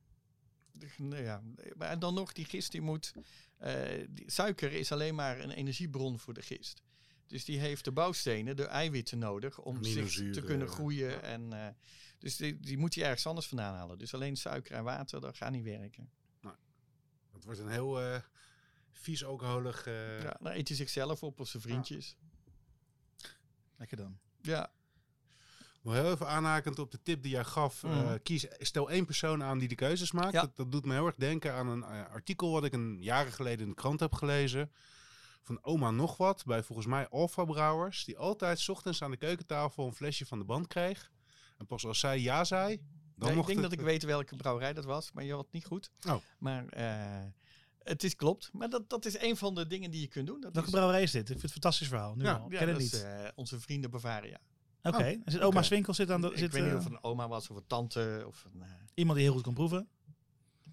[0.96, 1.42] Nee, ja.
[1.76, 3.12] Maar en dan nog, die gist die moet...
[3.58, 6.82] eh, die, suiker is alleen maar een energiebron voor de gist.
[7.28, 10.72] Dus die heeft de bouwstenen, de eiwitten nodig om zich te kunnen ja.
[10.72, 11.22] groeien.
[11.22, 11.74] En, eh,
[12.18, 13.98] dus die, die moet je ergens anders vandaan halen.
[13.98, 16.10] Dus alleen suiker en water, dat gaat niet werken.
[17.38, 18.20] Het wordt een heel eh,
[18.90, 19.86] vies, alcoholig...
[19.86, 22.16] eh, ja, dan eet hij zichzelf op of zijn vriendjes.
[23.76, 24.18] Lekker dan.
[24.40, 24.72] Ja,
[25.82, 27.84] Nog heel even aanhakend op de tip die jij gaf.
[27.84, 30.32] Eh, kies, stel één persoon aan die de keuzes maakt.
[30.32, 30.40] Ja.
[30.40, 33.60] Dat, dat doet me heel erg denken aan een artikel wat ik een jaren geleden
[33.60, 34.72] in de krant heb gelezen.
[35.48, 38.04] Van oma nog wat, bij volgens mij Alfa Brouwers.
[38.04, 41.10] Die altijd 's ochtends aan de keukentafel een flesje van de band kreeg.
[41.58, 42.76] En pas als zij ja zei,
[43.16, 45.44] dan Ja, ik denk het, dat ik weet welke brouwerij dat was, maar je had
[45.44, 45.90] het niet goed.
[46.08, 46.14] Oh.
[46.38, 47.24] Maar eh,
[47.82, 48.50] het is klopt.
[48.52, 50.40] Maar dat, dat is een van de dingen die je kunt doen.
[50.40, 51.20] Dat Welke is, brouwerij is dit?
[51.20, 52.14] Ik vind het een fantastisch verhaal.
[52.14, 52.50] Nu Ja, al.
[52.50, 53.02] ja, Ken het dat is niet.
[53.02, 54.38] eh, onze vrienden Bavaria.
[54.82, 54.96] Oké.
[54.96, 55.62] Oh, Er zit Oma oké.
[55.66, 57.56] Swinkel zit aan de, ik zit, weet niet eh, of het een oma was of
[57.56, 59.88] een tante of een, eh, iemand die heel goed kan proeven.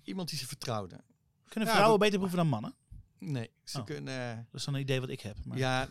[0.04, 1.04] iemand die ze vertrouwde.
[1.48, 2.76] Kunnen Ja, vrouwen dat- beter proeven dan mannen?
[3.20, 3.86] Nee, ze Oh.
[3.86, 4.30] kunnen...
[4.32, 5.46] eh, Dat is dan een idee wat ik heb.
[5.46, 5.90] Maar ja,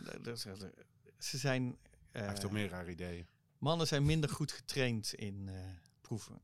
[1.19, 1.77] ze zijn...
[2.11, 3.27] eh, Hij heeft ook meer rare ideeën.
[3.57, 5.55] mannen zijn minder goed getraind in eh,
[6.01, 6.41] proeven.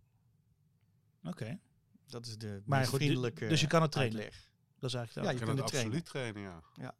[1.23, 1.59] Oké.
[2.07, 4.17] Dat is de Maar goed, vriendelijke dus je kan het trainen?
[4.21, 4.49] uitleg.
[4.79, 5.99] Dat is eigenlijk Ja, je Je kan het het trainen.
[6.01, 6.95] absoluut trainen, ja.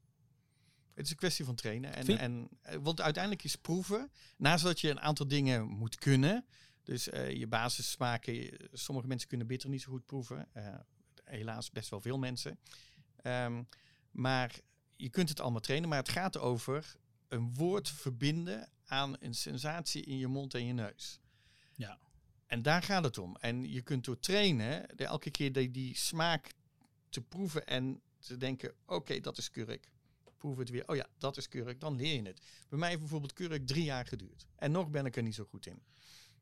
[0.94, 1.94] Het is een kwestie van trainen.
[1.94, 6.46] En, en, eh, want uiteindelijk is proeven, naast dat je een aantal dingen moet kunnen,
[6.84, 10.76] dus eh, je basissmaken, je- sommige mensen kunnen bitter niet zo goed proeven, eh,
[11.24, 12.60] helaas best wel veel mensen.
[13.22, 13.64] Ehm,
[14.12, 14.60] maar
[14.96, 16.96] je kunt het allemaal trainen, maar het gaat over
[17.28, 21.20] een woord verbinden aan een sensatie in je mond en je neus.
[21.76, 22.00] Ja.
[22.46, 23.36] En daar gaat het om.
[23.40, 26.54] En je kunt door trainen, de, elke keer die, die smaak
[27.10, 29.92] te proeven en te denken, oké, dat is kurk.
[30.38, 32.42] Proef het weer, oh ja, dat is kurk, dan leer je het.
[32.70, 34.46] Bij mij heeft bijvoorbeeld kurk drie jaar geduurd.
[34.56, 35.82] En nog ben ik er niet zo goed in.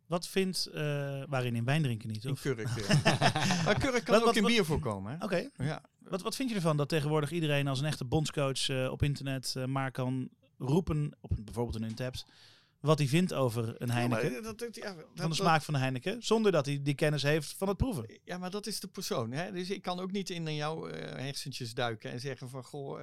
[0.10, 0.82] Wat vindt, eh,
[1.28, 2.24] waarin in wijn drinken niet?
[2.26, 2.42] In Of?
[2.42, 2.60] kurk.
[2.60, 3.04] eh.
[3.66, 5.18] maar kurk kan Wat- ook wat- in bier voorkomen.
[5.18, 5.24] Hè?
[5.26, 5.50] Oké.
[5.58, 5.82] Ja.
[6.00, 9.54] Wat, wat vind je ervan dat tegenwoordig iedereen als een echte bondscoach eh, op internet
[9.58, 12.26] eh, maar kan roepen, op een- bijvoorbeeld een Untapped,
[12.80, 14.32] wat hij vindt over een Heineken?
[14.32, 16.96] Ja, dat, dat- ja, dat- van de smaak van de Heineken, zonder dat hij die
[16.96, 18.20] kennis heeft van het proeven.
[18.24, 19.32] Ja, maar dat is de persoon.
[19.32, 19.52] Hè?
[19.52, 22.64] Dus ik kan ook niet in jouw eh, hersentjes duiken en zeggen van...
[22.64, 23.02] Goh,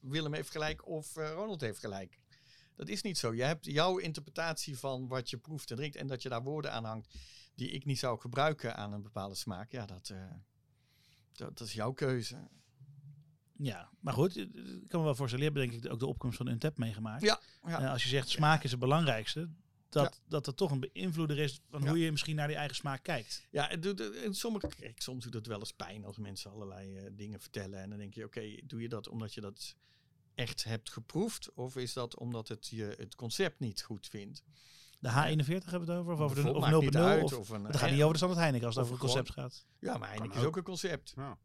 [0.00, 2.18] Willem heeft gelijk of Ronald heeft gelijk.
[2.78, 3.34] Dat is niet zo.
[3.34, 5.96] Je hebt jouw interpretatie van wat je proeft en drinkt...
[5.96, 7.14] en dat je daar woorden aan hangt
[7.54, 9.70] die ik niet zou gebruiken aan een bepaalde smaak.
[9.70, 10.30] Ja, dat, eh,
[11.32, 12.48] dat, dat is jouw keuze.
[13.56, 14.42] Ja, maar goed, eh,
[14.82, 17.22] ik kan me wel voorstellen, je hebt denk ik ook de opkomst van Untapped meegemaakt.
[17.22, 17.80] Ja, ja.
[17.80, 19.48] Eh, als je zegt smaak is het belangrijkste,
[19.88, 21.88] dat, dat er toch een beïnvloeder is van Ja.
[21.88, 23.46] hoe je misschien naar die eigen smaak kijkt.
[23.50, 26.96] Ja, het doet, in sommige, kijk, soms doet het wel eens pijn als mensen allerlei
[26.96, 27.80] eh, dingen vertellen.
[27.80, 29.76] En dan denk je, oké, doe je dat omdat je dat
[30.38, 31.52] echt hebt geproefd?
[31.54, 34.42] Of is dat omdat het je het concept niet goed vindt?
[34.98, 36.78] De H41 hebben we het over, of over de of maakt 0.0?
[36.84, 39.00] niet uit, Of, of een- het gaat niet over de Heineken als het over een
[39.00, 39.66] concept gaat.
[39.78, 40.56] Ja, maar Heineken is ook.
[40.56, 41.12] een concept.
[41.16, 41.38] Ja.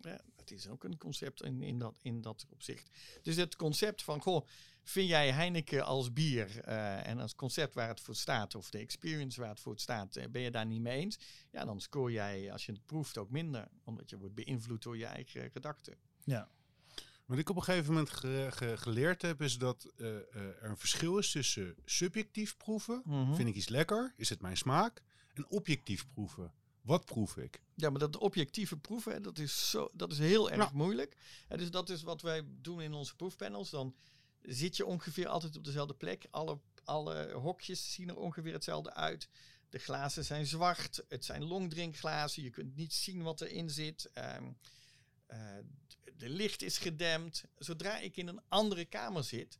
[0.00, 2.90] Ja, dat is ook een concept in, in, dat, in dat opzicht.
[3.22, 4.46] Dus het concept van, goh,
[4.82, 8.78] vind jij Heineken als bier eh, en als concept waar het voor staat, of de
[8.78, 11.18] experience waar het voor staat, eh, ben je daar niet mee eens?
[11.50, 13.68] Ja, dan scoor jij, als je het proeft, ook minder.
[13.84, 15.96] Omdat je wordt beïnvloed door je eigen gedachten.
[16.24, 16.48] Ja.
[17.30, 20.64] Wat ik op een gegeven moment ge- ge- geleerd heb, is dat eh, eh, er
[20.64, 23.34] een verschil is tussen subjectief proeven, Mhm.
[23.34, 25.02] vind ik iets lekker, is het mijn smaak,
[25.34, 26.52] en objectief proeven.
[26.80, 27.62] Wat proef ik?
[27.74, 31.16] Ja, maar dat objectieve proeven, dat is, zo, dat is heel erg moeilijk.
[31.48, 33.70] En dus dat is wat wij doen in onze proefpanels.
[33.70, 33.94] Dan
[34.42, 36.26] zit je ongeveer altijd op dezelfde plek.
[36.30, 39.28] Alle, alle hokjes zien er ongeveer hetzelfde uit.
[39.68, 41.04] De glazen zijn zwart.
[41.08, 42.42] Het zijn longdrinkglazen.
[42.42, 44.10] Je kunt niet zien wat erin zit.
[44.12, 44.52] Ehm,
[45.26, 45.38] eh,
[46.16, 47.44] de licht is gedempt.
[47.56, 49.58] Zodra ik in een andere kamer zit,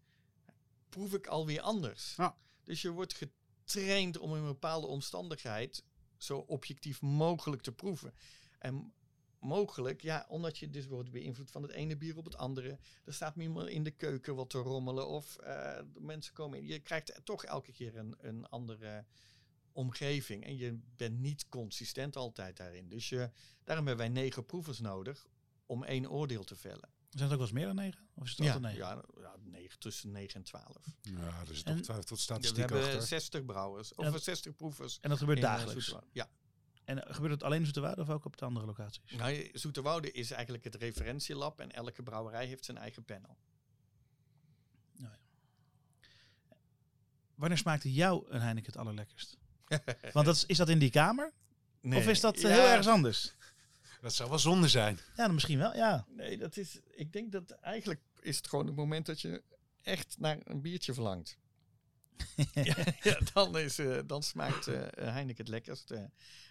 [0.89, 2.15] proef ik alweer anders.
[2.17, 2.37] Ja.
[2.65, 5.85] Dus je wordt getraind om in een bepaalde omstandigheid
[6.17, 8.15] zo objectief mogelijk te proeven.
[8.59, 8.93] En
[9.39, 12.79] mogelijk, ja, omdat je dus wordt beïnvloed van het ene bier op het andere.
[13.05, 16.67] Er staat iemand in de keuken wat te rommelen of eh, mensen komen in.
[16.67, 19.05] Je krijgt toch elke keer een, een andere
[19.73, 22.89] omgeving en je bent niet consistent altijd daarin.
[22.89, 23.31] Dus je,
[23.65, 25.27] daarom hebben wij negen proevers nodig
[25.71, 26.89] om één oordeel te vellen.
[27.09, 28.09] Zijn het ook wel eens meer dan negen?
[28.15, 28.87] Of is het Ja, altijd negen?
[28.89, 30.77] ja, ja, negen, tussen 9 en 12.
[31.01, 33.03] Ja, er is En- toch twijfel tot we statistiek hebben achter.
[33.03, 34.99] 60 brouwers, of En- 60 proevers.
[35.01, 35.73] En dat gebeurt eh, dagelijks.
[35.73, 36.09] Zoeterwoude.
[36.13, 36.29] Ja.
[36.85, 39.13] En eh, gebeurt het alleen in Zoeterwoude of ook op de andere locaties?
[39.17, 43.37] Nou, Zoeterwoude is eigenlijk het referentielab en elke brouwerij heeft zijn eigen panel.
[47.35, 49.37] Wanneer smaakte jou een Heineken het allerlekkerst?
[50.13, 51.33] Want dat is, is dat in die kamer?
[51.83, 53.35] Of is dat eh, heel Ja, ergens anders?
[54.01, 54.99] Dat zou wel zonde zijn.
[55.17, 56.07] Ja, dan misschien wel, ja.
[56.09, 56.81] Nee, dat is.
[56.91, 59.43] Ik denk dat eigenlijk is het gewoon het moment dat je
[59.83, 61.39] echt naar een biertje verlangt.
[62.55, 65.91] ja, ja, dan, is, eh, dan smaakt eh, Heineken het lekkerst.
[65.91, 66.03] eh.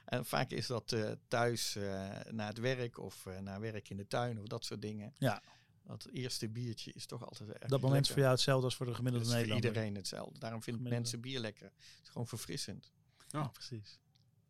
[0.06, 3.98] en vaak is dat eh, thuis eh, na het werk of eh, na werk in
[3.98, 5.14] de tuin of dat soort dingen.
[5.18, 5.42] Ja.
[5.84, 8.86] Dat eerste biertje is toch altijd erg Dat moment is voor jou hetzelfde als voor
[8.86, 9.70] de Dat gemiddelde voor Nederlander.
[9.70, 10.40] iedereen hetzelfde.
[10.40, 11.66] Daarom vinden mensen bier lekker.
[11.66, 12.92] Het is gewoon verfrissend.
[13.28, 14.00] Ja, precies.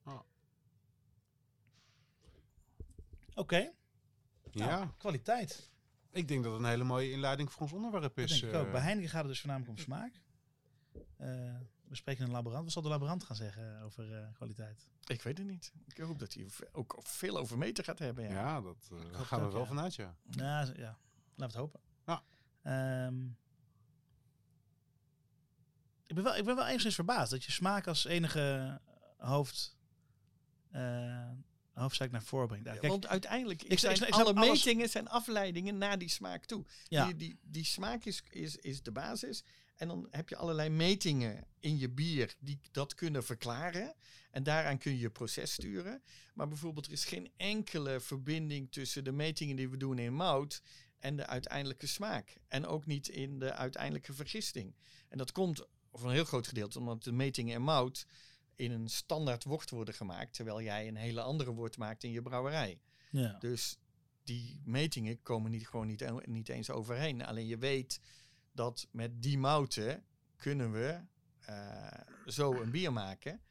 [0.04, 0.20] Ah.
[3.40, 3.72] Oké,
[4.52, 5.70] Ja, nou, kwaliteit.
[6.12, 8.40] ik denk dat het een hele mooie inleiding voor ons onderwerp Dat is.
[8.40, 8.66] denk ik ook.
[8.66, 8.72] eh.
[8.72, 10.22] Bij Heineken gaat het dus voornamelijk om smaak.
[11.18, 12.64] Eh, we spreken een laborant.
[12.64, 14.90] Wat zal de laborant gaan zeggen over eh, kwaliteit?
[15.06, 15.74] Ik weet het niet.
[15.88, 18.24] Ik hoop dat hij ook veel over meten gaat hebben.
[18.24, 18.30] Ja.
[18.32, 19.68] ja, dat eh, gaan we ook, wel ja.
[19.68, 20.16] vanuit, ja.
[20.30, 20.98] Ja, ja.
[21.36, 21.80] laten we het hopen.
[22.06, 22.24] Ja.
[22.62, 23.26] Ehm,
[26.06, 28.80] ik, ben wel, ik ben wel enigszins verbaasd dat je smaak als enige
[29.18, 29.78] hoofd,
[30.72, 31.32] eh
[31.80, 32.66] hoofdzaak naar voren brengt.
[32.66, 36.10] Ja, Kijk, want uiteindelijk ik zijn ik ik alle alles- metingen zijn afleidingen naar die
[36.10, 36.66] smaak toe.
[36.88, 39.44] ja, Die, die, die smaak is, is, is de basis.
[39.76, 43.96] En dan heb je allerlei metingen in je bier die dat kunnen verklaren.
[44.32, 46.02] En daaraan kun je je proces sturen.
[46.34, 50.62] Maar bijvoorbeeld er is geen enkele verbinding tussen de metingen die we doen in mout
[51.00, 52.34] en de uiteindelijke smaak.
[52.48, 54.76] En ook niet in de uiteindelijke vergisting.
[55.10, 58.06] En dat komt voor een heel groot gedeelte omdat de metingen in mout
[58.60, 62.22] in een standaard wort worden gemaakt, terwijl jij een hele andere wort maakt in je
[62.22, 62.80] brouwerij.
[63.12, 63.38] ja.
[63.40, 63.78] Dus
[64.24, 67.26] die metingen komen niet, gewoon niet, niet eens overheen.
[67.26, 68.00] Alleen je weet
[68.52, 70.04] dat met die mouten
[70.36, 71.00] kunnen we
[71.40, 71.88] eh,
[72.26, 73.42] zo een bier maken.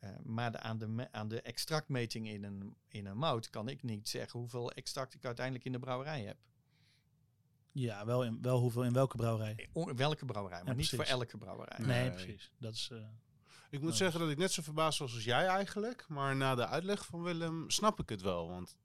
[0.00, 3.68] Eh, maar de, aan, de, me- aan de extractmeting in een, in een mout kan
[3.68, 6.36] ik niet zeggen hoeveel extract ik uiteindelijk in de brouwerij heb.
[7.72, 9.68] ja wel, in, wel hoeveel in welke brouwerij.
[9.94, 11.78] Welke brouwerij, maar Ja, niet voor elke brouwerij.
[11.78, 12.10] Nee, Nee.
[12.10, 12.52] precies.
[12.58, 12.98] Dat is, eh,
[13.70, 13.96] Ik moet Ja.
[13.96, 16.04] zeggen dat ik net zo verbaasd was als jij eigenlijk.
[16.08, 18.48] Maar na de uitleg van Willem snap ik het wel.
[18.48, 18.76] Want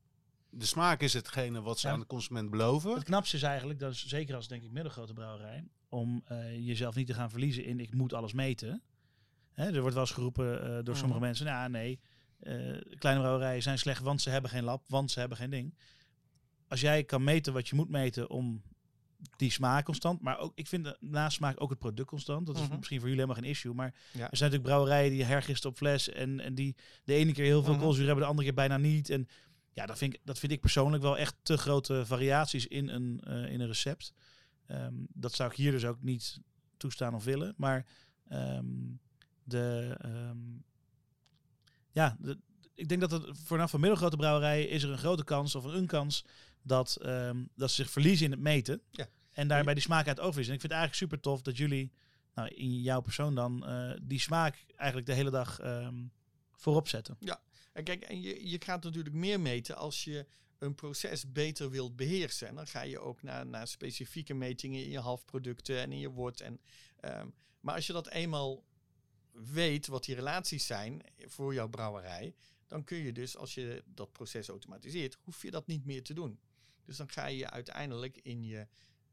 [0.49, 1.93] de smaak is hetgene wat ze Ja.
[1.93, 2.93] aan de consument beloven.
[2.93, 6.95] Het knapste is eigenlijk, dat is zeker als denk ik middelgrote brouwerij, om eh, jezelf
[6.95, 8.81] niet te gaan verliezen in ik moet alles meten.
[9.51, 11.99] Hè, er wordt wel eens geroepen eh, door sommige mensen, nou nee,
[12.39, 15.77] eh, kleine brouwerijen zijn slecht, want ze hebben geen lab, want ze hebben geen ding.
[16.67, 18.63] Als jij kan meten wat je moet meten om
[19.35, 22.45] die smaak constant, maar ook, ik vind de nasmaak ook het product constant.
[22.45, 22.75] Dat is Mhm.
[22.77, 23.99] misschien voor jullie helemaal geen issue, maar Ja.
[24.11, 27.63] er zijn natuurlijk brouwerijen die hergisten op fles en, en die de ene keer heel
[27.63, 27.81] veel Mhm.
[27.81, 29.09] koolzuur hebben, de andere keer bijna niet.
[29.09, 29.27] En
[29.73, 33.19] ja, dat vind ik, dat vind ik persoonlijk wel echt te grote variaties in een,
[33.23, 34.13] eh, in een recept.
[34.65, 36.39] Ehm, dat zou ik hier dus ook niet
[36.77, 37.53] toestaan of willen.
[37.57, 37.85] Maar
[38.27, 38.65] ehm,
[39.43, 40.37] de, ehm,
[41.91, 42.39] ja, de,
[42.73, 45.87] ik denk dat het vanaf een middelgrote brouwerijen is er een grote kans of een
[45.87, 46.25] kans
[46.63, 48.81] dat, ehm, dat ze zich verliezen in het meten.
[48.91, 49.07] Ja.
[49.31, 50.47] En daarbij die smaak uit over is.
[50.47, 51.91] En ik vind het eigenlijk super tof dat jullie,
[52.33, 56.05] nou in jouw persoon dan, eh, die smaak eigenlijk de hele dag ehm,
[56.51, 57.17] voorop zetten.
[57.73, 60.25] En kijk, en je, je gaat natuurlijk meer meten als je
[60.57, 62.47] een proces beter wilt beheersen.
[62.47, 66.09] En dan ga je ook naar, naar specifieke metingen in je halfproducten en in je
[66.09, 66.41] wort.
[66.41, 66.61] En,
[66.99, 67.27] ehm,
[67.59, 68.63] maar als je dat eenmaal
[69.31, 72.35] weet wat die relaties zijn voor jouw brouwerij,
[72.67, 76.13] dan kun je dus, als je dat proces automatiseert, hoef je dat niet meer te
[76.13, 76.39] doen.
[76.85, 78.67] Dus dan ga je uiteindelijk in je,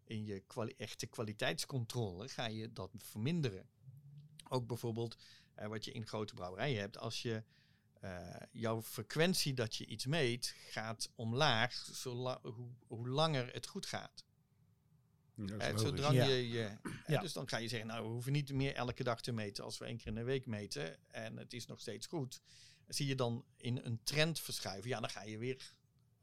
[0.04, 3.68] in je kwali- echte kwaliteitscontrole, ga je dat verminderen.
[4.48, 5.16] Ook bijvoorbeeld
[5.54, 7.44] eh, wat je in grote brouwerijen hebt, als je
[8.00, 12.02] eh, jouw frequentie dat je iets meet gaat omlaag,
[12.42, 14.24] hoe, hoe langer het goed gaat.
[15.34, 16.24] Ja, zodra Ja.
[16.26, 17.20] je, je, Ja.
[17.20, 19.78] Dus dan ga je zeggen, nou, we hoeven niet meer elke dag te meten als
[19.78, 22.40] we één keer in de week meten en het is nog steeds goed.
[22.86, 25.72] Zie je dan in een trend verschuiven, ja, dan ga je weer,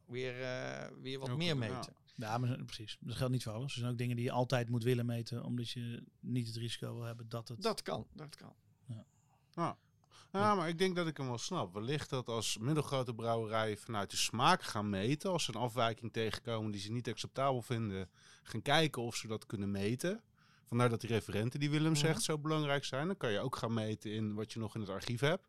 [0.07, 1.55] weer, eh, weer wat Ook, meer ja.
[1.55, 1.95] meten.
[2.15, 2.97] Ja, maar precies.
[2.99, 3.71] Dat geldt niet voor alles.
[3.73, 6.93] Er zijn ook dingen die je altijd moet willen meten, omdat je niet het risico
[6.93, 7.61] wil hebben dat het...
[7.61, 8.55] Dat kan, dat kan.
[10.31, 11.73] Ja, maar ik denk dat ik hem wel snap.
[11.73, 16.71] Wellicht dat als middelgrote brouwerijen vanuit de smaak gaan meten, als ze een afwijking tegenkomen
[16.71, 18.09] die ze niet acceptabel vinden,
[18.43, 20.21] gaan kijken of ze dat kunnen meten.
[20.65, 21.99] Vandaar dat die referenten die Willem Mhm.
[21.99, 23.07] zegt zo belangrijk zijn.
[23.07, 25.47] Dan kan je ook gaan meten in wat je nog in het archief hebt.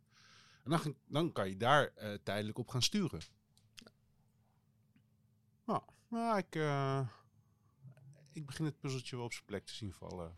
[0.64, 3.20] En dan, dan kan je daar eh, tijdelijk op gaan sturen.
[5.68, 7.00] Nou, nou, ik, eh,
[8.32, 10.36] ik begin het puzzeltje wel op zijn plek te zien vallen.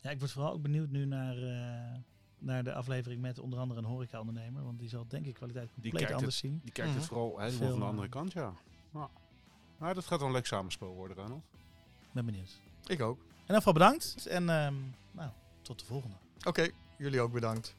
[0.00, 1.98] Ja, ik word vooral ook benieuwd nu naar, eh,
[2.38, 4.62] naar de aflevering met onder andere een horecaondernemer.
[4.64, 6.60] Want die zal denk ik kwaliteit compleet anders zien.
[6.62, 8.52] Die kijkt het vooral helemaal Veel, van de eh, andere kant, ja.
[8.90, 9.08] Nou,
[9.78, 11.44] nou, dat gaat wel een leuk samenspel worden, Ronald.
[12.12, 12.60] Ben benieuwd.
[12.86, 13.18] Ik ook.
[13.18, 14.26] In ieder geval bedankt.
[14.26, 14.74] En ehm,
[15.12, 15.30] nou,
[15.62, 16.16] tot de volgende.
[16.46, 17.76] Oké, jullie ook bedankt.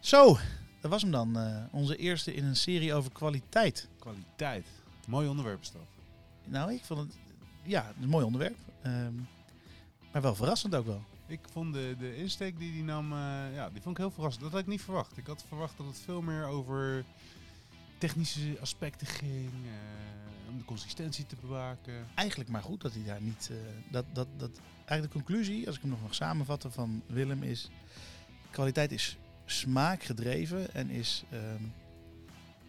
[0.00, 0.36] Zo,
[0.80, 1.36] dat was hem dan.
[1.38, 3.88] eh, onze eerste in een serie over kwaliteit.
[3.98, 4.66] Kwaliteit.
[5.06, 5.82] Mooi onderwerp is dat.
[6.44, 7.18] Nou, ik vond het...
[7.62, 8.56] Ja, het is een mooi onderwerp.
[8.82, 9.14] Ehm,
[10.12, 11.02] maar wel verrassend ook wel.
[11.26, 14.42] Ik vond de, de insteek die die nam, eh, ja, die vond ik heel verrassend.
[14.44, 15.16] Dat had ik niet verwacht.
[15.16, 17.04] Ik had verwacht dat het veel meer over
[17.98, 22.06] technische aspecten ging, eh, om de consistentie te bewaken.
[22.14, 23.50] Eigenlijk maar goed dat hij daar niet...
[23.50, 23.56] eh,
[23.90, 27.70] dat, dat, dat, eigenlijk de conclusie, als ik hem nog mag samenvatten van Willem, is...
[28.50, 31.62] Kwaliteit is smaakgedreven en is ehm,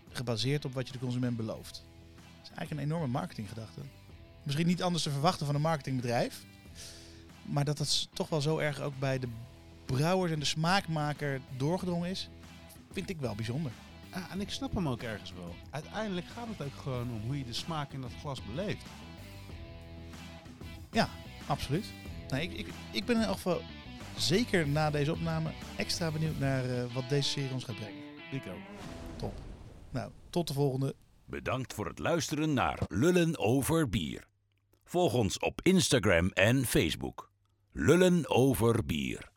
[0.10, 1.84] gebaseerd op wat je de consument belooft.
[2.52, 3.82] Is eigenlijk een enorme marketinggedachte.
[4.44, 6.44] Misschien niet anders te verwachten van een marketingbedrijf.
[7.44, 9.28] Maar dat dat toch wel zo erg ook bij de
[9.86, 12.30] brouwers en de smaakmaker doorgedrongen is,
[12.92, 13.72] vind ik wel bijzonder.
[14.10, 15.56] Ah, en ik snap hem ook ergens wel.
[15.70, 18.86] Uiteindelijk gaat het ook gewoon om hoe je de smaak in dat glas beleeft.
[21.52, 21.86] Absoluut.
[22.30, 23.62] Nee, ik, ik, ik ben in elk geval
[24.18, 28.02] zeker na deze opname extra benieuwd naar eh, wat deze serie ons gaat brengen.
[28.32, 28.60] Ik ook.
[29.90, 30.96] Nou, tot de volgende.
[31.32, 34.28] Bedankt voor het luisteren naar Lullen over Bier.
[34.84, 37.32] Volg ons op Instagram en Facebook.
[37.72, 39.31] Lullen over Bier.